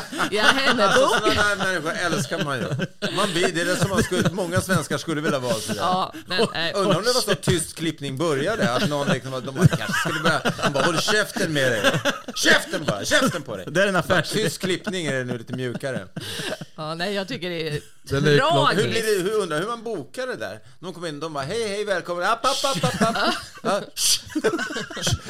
[0.34, 2.64] ja, henne Alltså sådana där människor älskar man ju.
[3.16, 5.80] Man blir, det är det som man skulle, många svenskar skulle vilja vara sådär.
[5.80, 9.54] Ja, men, nej, Undrar om det var så tyst klippning började, att någon liksom, de
[9.54, 12.00] bara, kanske skulle börja, de bara håll käften med dig.
[12.34, 13.66] Käften bara, käften på dig.
[13.68, 14.30] Det är en affärs...
[14.30, 16.06] Tyst klippning är det nu lite mjukare.
[16.76, 17.80] Ja, nej, jag tycker det är
[18.10, 18.20] Hur,
[18.90, 20.58] blir det, hur undrar hur man bokar det där?
[20.80, 23.34] De kommer in, de bara hej hej välkommen, app, app, app, app, app.
[23.62, 23.80] Ja,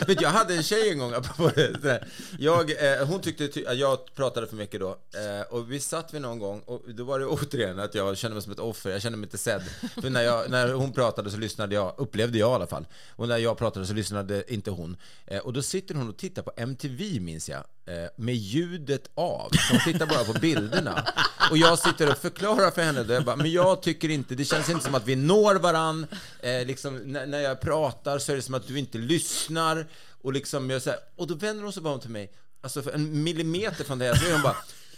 [0.07, 2.07] Vet jag hade en tjej en gång, apropå det där.
[2.39, 4.94] Jag, eh, hon tyckte ty- att jag pratade för mycket då.
[5.15, 8.35] Eh, och vi satt vi någon gång och då var det återigen att jag kände
[8.35, 9.63] mig som ett offer, jag kände mig inte sedd.
[10.03, 12.87] För när, jag, när hon pratade så lyssnade jag, upplevde jag i alla fall.
[13.11, 14.97] Och när jag pratade så lyssnade inte hon.
[15.27, 17.65] Eh, och då sitter hon och tittar på MTV minns jag.
[17.87, 19.51] Eh, med ljudet av.
[19.71, 21.07] Hon tittar bara på bilderna.
[21.51, 24.71] Och jag sitter och förklarar för henne, jag bara, men jag tycker inte, det känns
[24.71, 26.07] inte som att vi når varann.
[26.41, 29.87] Eh, liksom, när, när jag pratar så är det som att du inte lyssnar.
[30.23, 32.33] Och, liksom, jag, så här, och då vänder hon sig bara om till mig,
[32.63, 34.57] alltså för en millimeter från det här, så är hon bara,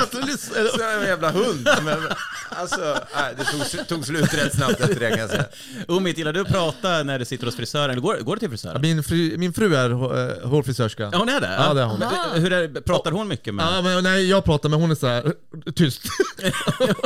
[0.00, 0.64] För att du lyssnar...
[0.64, 1.68] Så en jävla hund.
[1.84, 1.98] Men,
[2.48, 5.44] alltså, nej, det tog, tog slut rätt snabbt efter det kan jag säga.
[5.88, 7.90] Omid, gillar du att prata när du sitter hos frisören?
[7.90, 8.80] Eller går, går du till frisören?
[8.80, 11.02] Min fru, min fru är eh, hårfrisörska.
[11.12, 11.54] Ja, hon är det?
[11.58, 11.98] Ja, det är hon.
[11.98, 14.94] Men, Hur är, pratar hon mycket med Ja, men nej, jag pratar men hon är
[14.94, 15.32] så här
[15.74, 16.02] tyst.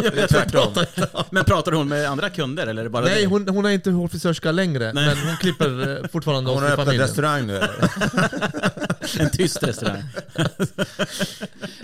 [0.03, 0.85] Det är tvärtom.
[1.31, 3.25] Men pratar hon med andra kunder eller är det bara Nej, dig?
[3.25, 5.07] hon, hon är inte hårfrisörska längre, Nej.
[5.07, 7.71] men hon klipper eh, fortfarande Hon oss har öppnat restaurang nu eller?
[9.21, 10.03] En tyst restaurang.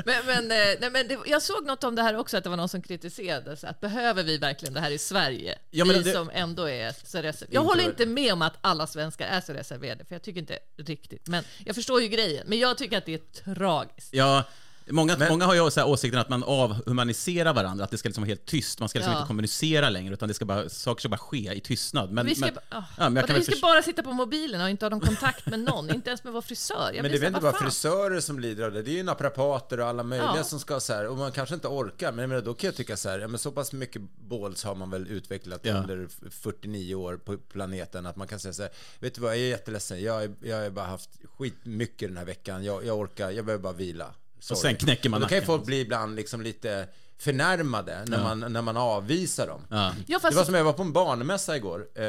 [0.04, 2.50] Men, men, eh, nej, men det, jag såg något om det här också, att det
[2.50, 5.58] var någon som kritiserade, så att behöver vi verkligen det här i Sverige?
[5.70, 7.54] Ja, vi det- som ändå är så reserverade.
[7.54, 10.58] Jag håller inte med om att alla svenskar är så reserverade, för jag tycker inte
[10.78, 11.28] riktigt.
[11.28, 14.08] Men jag förstår ju grejen, men jag tycker att det är tragiskt.
[14.14, 14.44] Ja,
[14.92, 18.08] många, Men- många har ju så här åsikten att man avhumaniserar varandra, att det ska
[18.08, 18.80] liksom vara helt tyst.
[18.80, 19.18] Man ska liksom Ja.
[19.18, 22.10] inte kommunicera längre, utan det ska bara, saker ska bara ske i tystnad.
[22.12, 24.12] Men, vi ska, men, ah, ja, men jag vadå, kan vi ska bara sitta på
[24.12, 26.90] mobilen och inte ha någon kontakt med någon, inte ens med vår frisör.
[26.94, 27.62] Jag Men det är väl inte bara fan?
[27.62, 30.44] frisörer som lider av det, det är ju naprapater och alla möjliga Ja.
[30.44, 32.96] som ska så här, och man kanske inte orkar, men menar, då kan jag tycka
[32.96, 35.74] så här, ja, men så pass mycket balls har man väl utvecklat Ja.
[35.76, 39.38] under 49 år på planeten att man kan säga så här, vet du vad, jag
[39.40, 43.44] är jätteledsen, jag, jag har bara haft skitmycket den här veckan, jag, jag orkar, jag
[43.44, 44.14] behöver bara vila.
[44.40, 44.60] Sorry.
[44.60, 45.46] sen knäcker man Och Då kan ju nacken.
[45.46, 46.86] folk bli ibland liksom lite
[47.20, 48.22] förnärmade när, Ja.
[48.34, 49.60] man, när man avvisar dem.
[49.70, 49.92] Ja.
[50.06, 51.86] Ja, fast- Det var som jag var på en barnmässa igår.
[51.94, 52.04] Eh,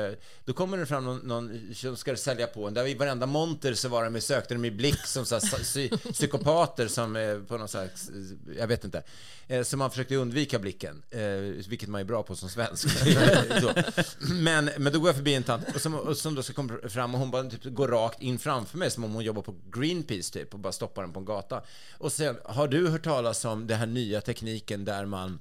[0.45, 2.73] då kommer det fram någon, någon som ska sälja på en.
[2.73, 5.89] Där i varenda monter så var de sökte de i blick som så här, psy,
[6.13, 8.09] psykopater som eh, på någon slags,
[8.57, 9.03] jag vet inte.
[9.47, 11.21] Eh, så man försökte undvika blicken, eh,
[11.69, 12.87] vilket man är bra på som svensk.
[14.19, 16.73] Men, men då går jag förbi en tant och som, och som då ska komma
[16.89, 19.55] fram och hon bara typ går rakt in framför mig som om hon jobbar på
[19.71, 21.61] Greenpeace typ och bara stoppar den på en gata.
[21.97, 25.39] Och sen, har du hört talas om den här nya tekniken där när man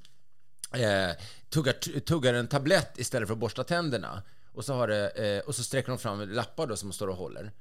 [0.75, 1.17] eh,
[1.49, 4.23] tuggar, tuggar en tablett istället för att borsta tänderna.
[4.53, 7.09] Och så, har det, eh, och så sträcker de fram lappar då som de står
[7.09, 7.53] och håller.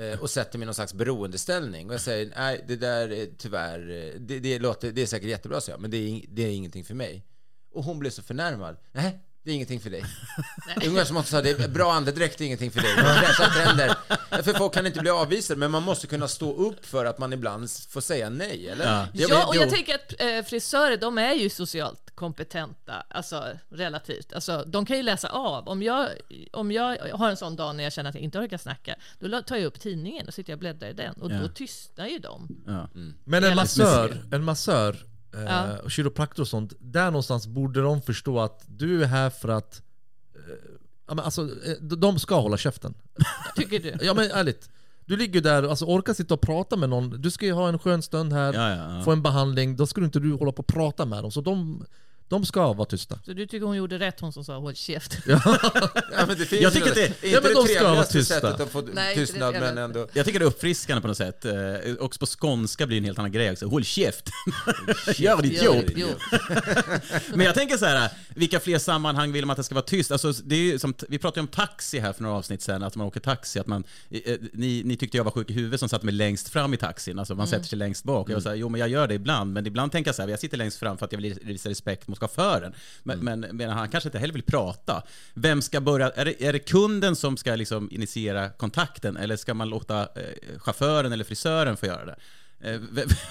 [0.00, 1.88] Eh, och sätter mig i någon slags beroendeställning.
[1.88, 5.28] Och jag säger, nej, det där är tyvärr, eh, det, det, låter, det är säkert
[5.28, 7.24] jättebra, så jag, men det är, det är ingenting för mig.
[7.72, 8.76] Och hon blev så förnärmad.
[8.92, 10.04] Nej, det är ingenting för dig.
[10.86, 12.94] Ungefär som hon sa, det är bra andedräkt är ingenting för dig.
[12.96, 13.94] Fräscha tänder.
[14.42, 17.32] För folk kan inte bli avvisade, men man måste kunna stå upp för att man
[17.32, 18.84] ibland får säga nej, eller?
[18.84, 19.06] Ja.
[19.12, 19.60] Jag Ja, och jo.
[19.60, 24.32] jag tänker att eh, frisörer, de är ju socialt kompetenta, alltså relativt.
[24.32, 25.68] Alltså, de kan ju läsa av.
[25.68, 26.08] Om jag,
[26.52, 29.42] om jag har en sån dag när jag känner att jag inte orkar snacka, då
[29.42, 31.14] tar jag upp tidningen och sitter jag och bläddrar i den.
[31.14, 31.38] Och Ja.
[31.38, 32.48] då tystnar ju de.
[32.66, 32.88] Ja.
[33.24, 34.96] Men en massör, en massör
[35.32, 35.78] Ja.
[35.78, 39.82] och kiropraktor och sånt, där någonstans borde de förstå att du är här för att
[40.34, 40.40] eh,
[41.08, 42.94] ja, men alltså, eh, de ska hålla käften.
[43.56, 43.96] Tycker du?
[44.06, 44.70] Ja men ärligt.
[45.04, 47.10] Du ligger där, alltså orka sitta och prata med någon.
[47.22, 49.02] Du ska ju ha en skön stund här, Ja, ja, ja.
[49.04, 49.76] få en behandling.
[49.76, 51.30] Då ska du inte du hålla på och prata med dem.
[51.32, 51.84] Så de,
[52.28, 53.18] de ska vara tysta.
[53.24, 55.18] Så du tycker hon gjorde rätt, hon som sa håll käft?
[55.26, 55.40] Ja,
[56.28, 58.04] men det finns Jag tycker att det- är ja, inte men det de ska vara
[58.04, 58.34] tysta.
[58.34, 60.08] sättet att få Nej, inte det tystnad, men ändå...
[60.12, 61.44] Jag tycker det är uppfriskande på något sätt.
[61.44, 61.54] Eh,
[62.00, 63.66] Också på skånska blir det en helt annan grej också.
[63.66, 64.30] Håll käft!
[65.16, 65.86] Gör ditt jobb!
[65.86, 66.18] ditt jobb.
[67.34, 70.12] Men jag tänker så här, vilka fler sammanhang vill man att det ska vara tyst?
[70.12, 72.82] Alltså, det är ju som, vi pratade ju om taxi här för några avsnitt sedan,
[72.82, 73.58] att man åker taxi.
[73.58, 76.48] Att man, eh, ni, ni tyckte jag var sjuk i huvudet som satt mig längst
[76.48, 78.26] fram i taxin, alltså man sätter sig längst bak.
[78.28, 80.28] Och jag sa, jo men jag gör det ibland, men ibland tänker jag så här,
[80.28, 82.74] jag sitter längst fram för att jag vill visa respekt mot chauffören.
[83.02, 85.02] Men, men, men han kanske inte heller vill prata.
[85.34, 89.54] Vem ska börja, är det, är det kunden som ska liksom initiera kontakten, eller ska
[89.54, 92.16] man låta eh, chauffören eller frisören få göra det?
[92.60, 92.80] Eh,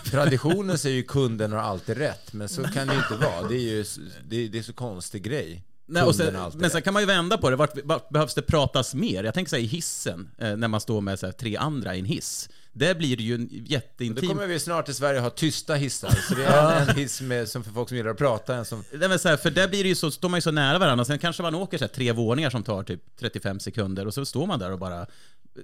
[0.12, 3.48] Traditionen säger ju kunden har alltid rätt, men så kan det ju inte vara.
[3.48, 3.86] Det är ju
[4.28, 5.64] det är, det är så konstig grej.
[5.90, 7.56] Nej, sen, men sen kan man ju vända på det.
[7.56, 9.24] Vart, vart behövs det pratas mer?
[9.24, 11.96] Jag tänker så här, i hissen, eh, när man står med så här, tre andra
[11.96, 12.50] i en hiss.
[12.78, 14.30] Där blir det ju en Då jätteintim...
[14.30, 17.50] kommer vi snart i Sverige ha tysta hissar, så det är en, en hiss med,
[17.50, 18.84] som för folk som gillar att prata, en som...
[18.94, 20.80] Nej, men så här, för där blir det ju så, står man ju så nära
[20.80, 24.14] varandra, sen kanske man åker så här, tre våningar som tar typ 35 sekunder och
[24.14, 25.06] så står man där och bara...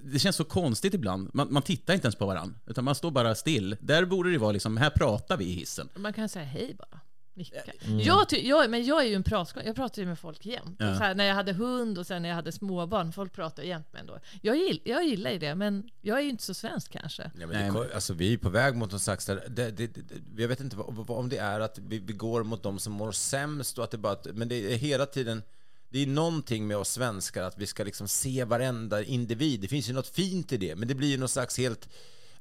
[0.03, 1.29] Det känns så konstigt ibland.
[1.33, 3.75] Man, man tittar inte ens på varandra, utan man står bara still.
[3.79, 5.89] Där borde det ju vara liksom, här pratar vi i hissen.
[5.95, 6.99] Man kan säga hej bara.
[7.35, 7.61] Nicka.
[7.85, 7.99] Mm.
[7.99, 9.63] Jag, ty- jag, men jag är ju en pratskål.
[9.65, 10.75] Jag pratar ju med folk jämt.
[10.79, 10.95] Ja.
[10.97, 13.11] Så här, när jag hade hund och sen när jag hade småbarn.
[13.13, 14.19] Folk pratar jämt med en då.
[14.41, 17.31] Jag, gill, jag gillar ju det, men jag är ju inte så svensk kanske.
[17.39, 19.25] Ja, men det, alltså, vi är på väg mot någon slags...
[19.25, 22.13] där- Det, det, det, jag vet inte vad, vad, om det är att vi, vi
[22.13, 24.17] går mot de som mår sämst och att det bara...
[24.33, 25.43] Men det är hela tiden...
[25.89, 29.59] Det är någonting med oss svenskar att vi ska liksom se varenda individ.
[29.61, 31.89] Det finns ju något fint i det, men det blir ju någon slags helt...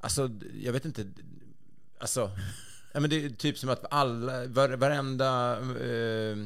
[0.01, 0.30] Alltså,
[0.62, 1.07] jag vet inte...
[1.99, 2.30] Alltså...
[2.93, 5.59] Ja, men det är typ som att alla, var, varenda...
[5.80, 6.36] Eh,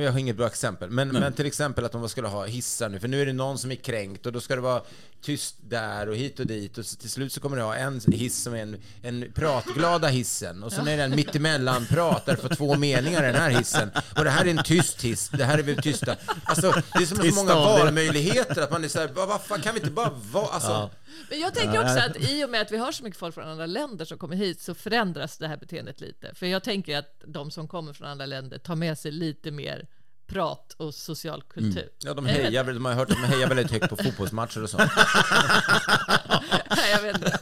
[0.00, 3.00] Jag har inget bra exempel, men, men till exempel att man skulle ha hissar nu,
[3.00, 4.82] för nu är det någon som är kränkt och då ska det vara
[5.22, 6.78] tyst där och hit och dit.
[6.78, 10.08] Och så till slut så kommer du ha en hiss som är en, en pratglada
[10.08, 10.62] hissen.
[10.62, 13.90] Och så är det en mittemellan prat där för två meningar i den här hissen.
[14.16, 16.16] Och det här är en tyst hiss, det här är vi tysta.
[16.44, 19.74] Alltså det är som så många valmöjligheter att man är såhär, vad vad fan kan
[19.74, 20.90] vi inte bara vara, alltså.
[21.30, 23.48] Men jag tänker också att i och med att vi har så mycket folk från
[23.48, 26.34] andra länder som kommer hit så förändras det här beteendet lite.
[26.34, 29.86] För jag tänker att de som kommer från andra länder tar med sig lite mer
[30.26, 31.88] prat och social kultur.
[31.98, 34.90] Ja, de hejar, de har hört att de hejar väldigt högt på fotbollsmatcher och sånt.
[36.92, 37.40] Jag vet inte.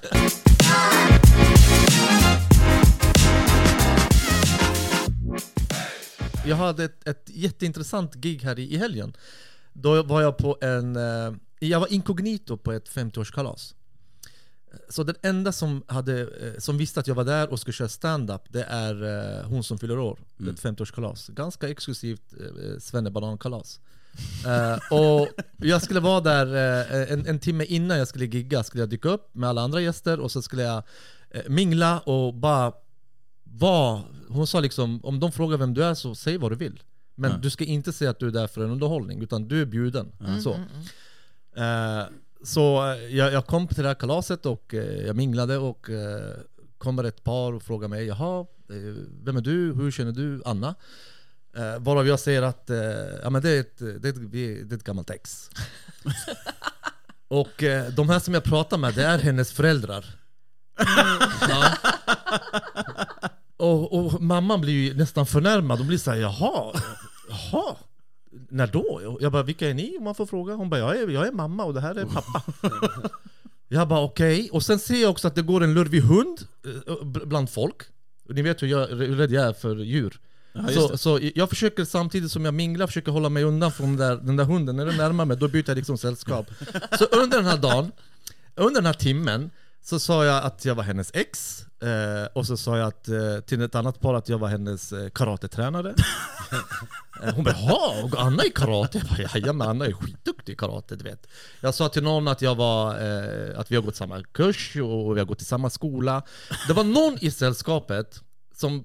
[6.47, 9.17] Jag hade ett, ett jätteintressant gig här i, i helgen.
[9.73, 10.97] Då var jag på en...
[10.97, 13.75] eh, Jag var inkognito på ett 50-årskalas.
[14.89, 17.89] Så den enda som, hade, eh, som visste att jag var där och skulle köra
[17.89, 19.03] stand-up det är
[19.39, 20.19] eh, hon som fyller år.
[20.41, 20.55] Mm.
[20.55, 21.31] Ett 50-årskalas.
[21.33, 23.81] Ganska exklusivt eh, svennebanankalas.
[24.47, 26.47] Eh, och jag skulle vara där
[27.01, 29.81] eh, en, en timme innan jag skulle gigga, skulle jag dyka upp med alla andra
[29.81, 30.83] gäster och så skulle jag
[31.31, 32.73] eh, mingla och bara
[33.45, 34.03] vara...
[34.29, 36.83] Hon sa liksom, om de frågar vem du är så säg vad du vill.
[37.15, 37.37] Men Ja.
[37.37, 40.13] du ska inte säga att du är där för en underhållning, utan du är bjuden.
[40.43, 40.53] Så.
[41.57, 42.05] Eh,
[42.45, 46.35] så eh, jag, jag kom till det här kalaset och eh, jag minglade och eh,
[46.79, 49.75] kommer ett par och frågar mig Jaha, eh, vem är du?
[49.75, 50.75] Hur känner du Anna?
[51.57, 52.79] Eh, varav jag säger att eh,
[53.23, 55.51] ja, men det, är ett, det, är ett, det är ett gammalt ex.
[57.29, 60.05] och eh, de här som jag pratar med, det är hennes föräldrar.
[61.49, 61.77] Ja.
[63.57, 66.81] Och, och mamman blir ju nästan förnärmad, hon blir såhär jaha,
[67.29, 67.77] jaha,
[68.51, 69.19] när då?
[69.21, 70.55] Jag bara vilka är ni om man får fråga?
[70.55, 72.43] Hon bara jag är, jag är mamma och det här är pappa.
[73.73, 76.41] Jag bara okej, och sen ser jag också att det går en lurvig hund
[76.87, 77.77] eh, b- bland folk.
[78.29, 80.21] Ni vet hur, jag, hur rädd jag är för djur.
[80.53, 84.09] Ja, så, så jag försöker samtidigt som jag minglar, försöker hålla mig undan från den
[84.09, 84.77] där, den där hunden.
[84.77, 86.47] När den närmar mig, då byter jag liksom sällskap.
[86.99, 87.93] Så under den här dagen,
[88.55, 89.51] under den här timmen,
[89.83, 93.41] så sa jag att jag var hennes ex, eh, och så sa jag att, eh,
[93.47, 95.95] till ett annat par att jag var hennes eh, karatetränare.
[97.23, 100.57] Eh, Hon bara ”Jaha, och Anna i karate?” Jag bara ”Jajamän, Anna är skitduktig i
[100.57, 101.27] karate, du vet”.
[101.61, 105.17] Jag sa till någon att jag var, eh, att vi har gått samma kurs och
[105.17, 106.23] vi har gått i samma skola.
[106.67, 108.21] Det var någon i sällskapet
[108.57, 108.85] som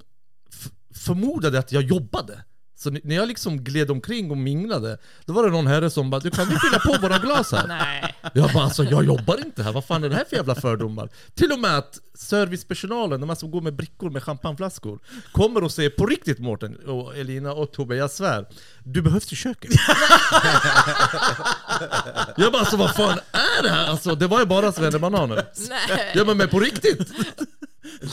[0.96, 2.44] förmodade att jag jobbade.
[2.78, 6.20] Så när jag liksom gled omkring och minglade, då var det någon herre som bara
[6.20, 8.16] ”Du kan vi fylla på våra glas här?” Nej.
[8.34, 11.10] Jag bara alltså, jag jobbar inte här, vad fan är det här för jävla fördomar?
[11.34, 15.00] Till och med att servicepersonalen, de här som går med brickor med champagneflaskor,
[15.32, 18.46] kommer och säger på riktigt Mårten och Elina och Tobbe, jag svär,
[18.84, 19.72] du behövs i köket.
[22.38, 23.88] jag bara alltså, vad fan är det här?
[23.88, 25.46] Alltså, det var ju bara svennebananer.
[25.70, 26.12] Nej.
[26.16, 27.12] Jag bara, men på riktigt?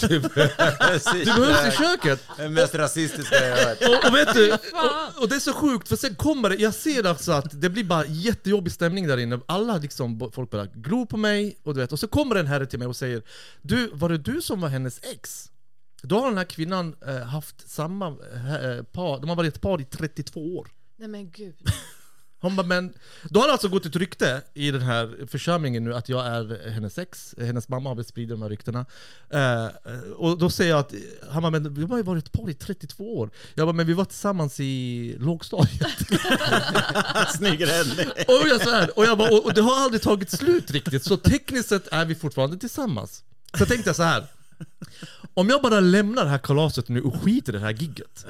[0.00, 2.22] Du behövs i Du behövs i köket.
[2.36, 3.78] Det mest rasistiska jag hört.
[3.80, 6.74] Och, och vet du, och, och det är så sjukt för sen kommer det, jag
[6.74, 11.06] ser alltså att det blir bara jättejobbig stämning där inne Alla liksom, folk börjar glo
[11.06, 13.22] på mig och du vet, och så kommer en herre till mig och säger
[13.62, 15.50] Du, var det du som var hennes ex?
[16.02, 19.80] Då har den här kvinnan eh, haft samma eh, par, de har varit ett par
[19.80, 21.54] i 32 år Nej men gud.
[22.42, 22.92] Hon bara, men
[23.30, 26.70] då har det alltså gått ett rykte i den här församlingen nu att jag är
[26.70, 28.86] hennes ex, hennes mamma har spridit de här ryktena.
[29.30, 29.66] Eh,
[30.16, 30.94] och då säger jag att,
[31.30, 33.30] han bara, men vi har ju varit ett par i 32 år.
[33.54, 35.98] Jag bara, men vi var tillsammans i lågstadiet.
[37.36, 38.06] Snygg räddning.
[38.08, 41.04] och, jag så här, och, jag bara, och, och det har aldrig tagit slut riktigt,
[41.04, 43.22] så tekniskt sett är vi fortfarande tillsammans.
[43.58, 44.26] Så tänkte jag så här.
[45.34, 48.26] Om jag bara lämnar det här kalaset nu och skiter i det här gigget.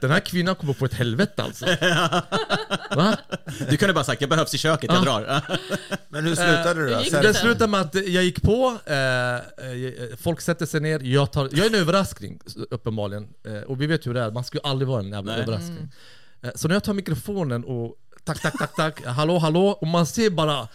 [0.00, 1.66] Den här kvinnan kommer få ett helvete alltså.
[2.96, 3.16] Va?
[3.70, 5.04] Du kunde bara sagt jag behövs i köket, jag Ja.
[5.20, 5.42] drar.
[6.08, 7.00] Men hur slutade du då?
[7.02, 9.40] Sen- Det slutade med att jag gick på, eh, eh,
[10.20, 13.28] folk sätter sig ner, jag, tar, jag är en överraskning uppenbarligen.
[13.46, 15.42] Eh, och vi vet hur det är, man ska ju aldrig vara en jävla Nej.
[15.42, 15.92] överraskning.
[16.42, 20.06] Eh, så när jag tar mikrofonen och tack, tack, tack, tack, hallå, hallå, och man
[20.06, 20.68] ser bara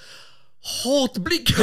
[0.83, 1.57] hatblickar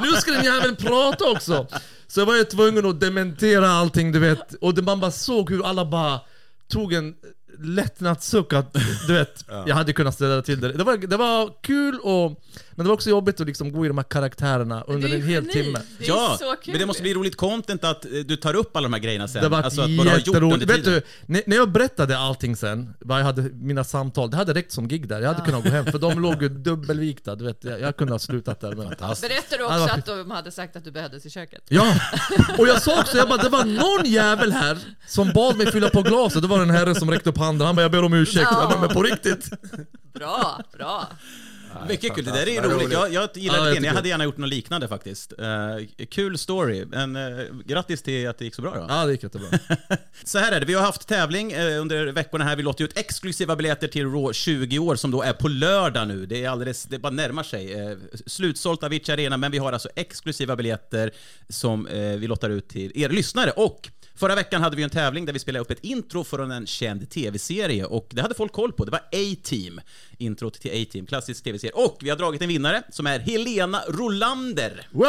[0.02, 1.66] Nu ska den jäveln prata också!
[2.06, 5.66] Så jag var ju tvungen att dementera allting du vet, och man bara såg hur
[5.66, 6.20] alla bara
[6.68, 7.14] tog en
[7.58, 8.76] lättnadssuck att,
[9.06, 10.72] du vet, jag hade kunnat ställa till det.
[10.72, 12.42] Det var, det var kul, och,
[12.74, 15.28] men det var också jobbigt att liksom gå i de här karaktärerna under en hel
[15.44, 15.52] geni.
[15.52, 15.78] timme.
[15.98, 16.72] Det är Ja, så kul.
[16.72, 19.28] men det måste bli roligt content att eh, du tar upp alla de här grejerna
[19.28, 19.42] sen.
[19.42, 20.62] Det var alltså jätteroligt.
[20.62, 21.02] under Vet du,
[21.46, 25.08] när- jag berättade allting sen, vad jag hade, mina samtal, det hade räckt som gig
[25.08, 25.20] där.
[25.20, 27.34] Jag hade kunnat gå hem, för de låg ju dubbelvikta.
[27.34, 28.68] Du vet, jag, jag kunde ha slutat där.
[28.74, 31.62] Men, Berättar du Ja, också var att de hade sagt att du behövdes i köket?
[31.68, 31.94] Ja!
[32.58, 35.88] Och jag sa också, jag bara, det var någon jävel här som bad mig fylla
[35.88, 36.42] på glaset.
[36.42, 38.70] Det var en herre som räckte upp handen, han bara 'Jag ber om ursäkt' jag
[38.70, 39.50] bara, men på riktigt?
[40.14, 41.08] Bra, bra.
[41.88, 42.92] Mycket kul, det där är roligt.
[42.92, 45.32] Jag, jag gillade Ja, det, jag hade gärna gjort något liknande faktiskt.
[45.38, 48.86] Eh, kul story, men uh, grattis till att det gick så bra då.
[48.88, 49.48] Ja, det gick jättebra.
[50.24, 52.56] Så här är det, vi har haft tävling eh, under veckorna här.
[52.56, 56.26] Vi låter ut exklusiva biljetter till Raw 20 år som då är på lördag nu.
[56.26, 57.72] Det är alldeles, det bara närmar sig.
[57.72, 57.96] Eh,
[58.26, 61.12] slutsålt Avicii Arena, men vi har alltså exklusiva biljetter
[61.48, 63.50] som eh, vi lottar ut till er lyssnare.
[63.50, 66.66] Och Förra veckan hade vi en tävling där vi spelade upp ett intro från en
[66.66, 68.84] känd tv-serie och det hade folk koll på.
[68.84, 69.80] Det var A-Team.
[70.18, 71.72] Introt till A-Team, klassisk tv-serie.
[71.74, 74.86] Och vi har dragit en vinnare som är Helena Rolander.
[74.90, 75.08] Bravo.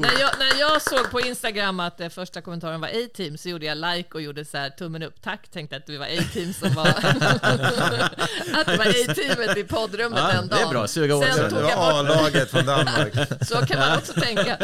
[0.00, 3.66] När, jag, när jag såg på Instagram att eh, första kommentaren var A-Team så gjorde
[3.66, 5.22] jag like och gjorde så här tummen upp.
[5.22, 6.86] Tack, tänkte att det var A-Team som var...
[8.52, 10.70] att det var A-teamet i poddrummet Ja, den det är dagen.
[10.72, 10.88] bra.
[10.88, 11.50] Suga åt sig.
[11.50, 13.12] Det jag var A-laget från Danmark.
[13.48, 14.58] så kan man också tänka.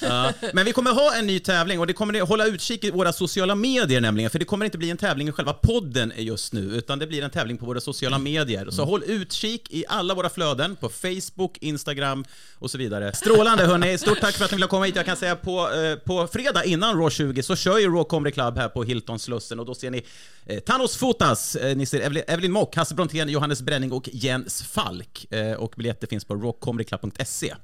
[0.00, 2.90] Ja, men vi kommer ha en ny tävling och det kommer ni hålla utkik i
[2.90, 6.52] våra sociala medier nämligen, för det kommer inte bli en tävling i själva podden just
[6.52, 8.70] nu, utan det blir en tävling på våra sociala medier.
[8.70, 12.24] Så håll utkik i alla våra flöden, på Facebook, Instagram
[12.58, 13.12] och så vidare.
[13.12, 14.96] Strålande hörni, stort tack för att ni ville komma hit.
[14.96, 18.32] Jag kan säga på, eh, på fredag innan Raw 20 så kör ju Raw Comedy
[18.32, 20.02] Club här på Hilton Slussen och då ser ni
[20.46, 24.62] eh, Thanos Fotas, eh, ni ser Evelyn, Evelyn Mock, Hasse Brontén, Johannes Bränning och Jens
[24.62, 25.32] Falk.
[25.32, 27.54] Eh, och biljetter finns på rawcomedyclub.se.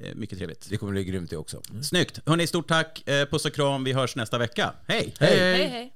[0.00, 0.66] Eh, Mycket trevligt.
[0.70, 1.62] Det kommer bli grymt det också.
[1.82, 2.20] Snyggt!
[2.26, 3.08] Hörni, stort tack.
[3.08, 3.84] Eh, Puss och kram.
[3.84, 4.72] Vi hörs nästa vecka.
[4.88, 5.14] Hej!
[5.20, 5.94] hej, hej.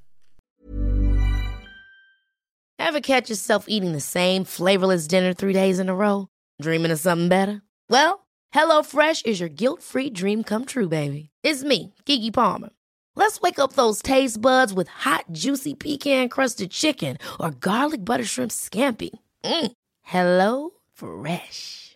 [2.79, 6.27] Ever catch yourself eating the same flavorless dinner three days in a row?
[6.63, 7.63] Dreaming of something better?
[7.89, 11.31] Well, HelloFresh is your guilt-free dream come true, baby.
[11.45, 12.71] It's me, Kiki Palmer.
[13.17, 18.51] Let's wake up those taste buds with hot, juicy pecan-crusted chicken or garlic butter shrimp
[18.51, 19.11] scampi.
[19.45, 19.73] Mm.
[20.03, 21.92] Hello Fresh.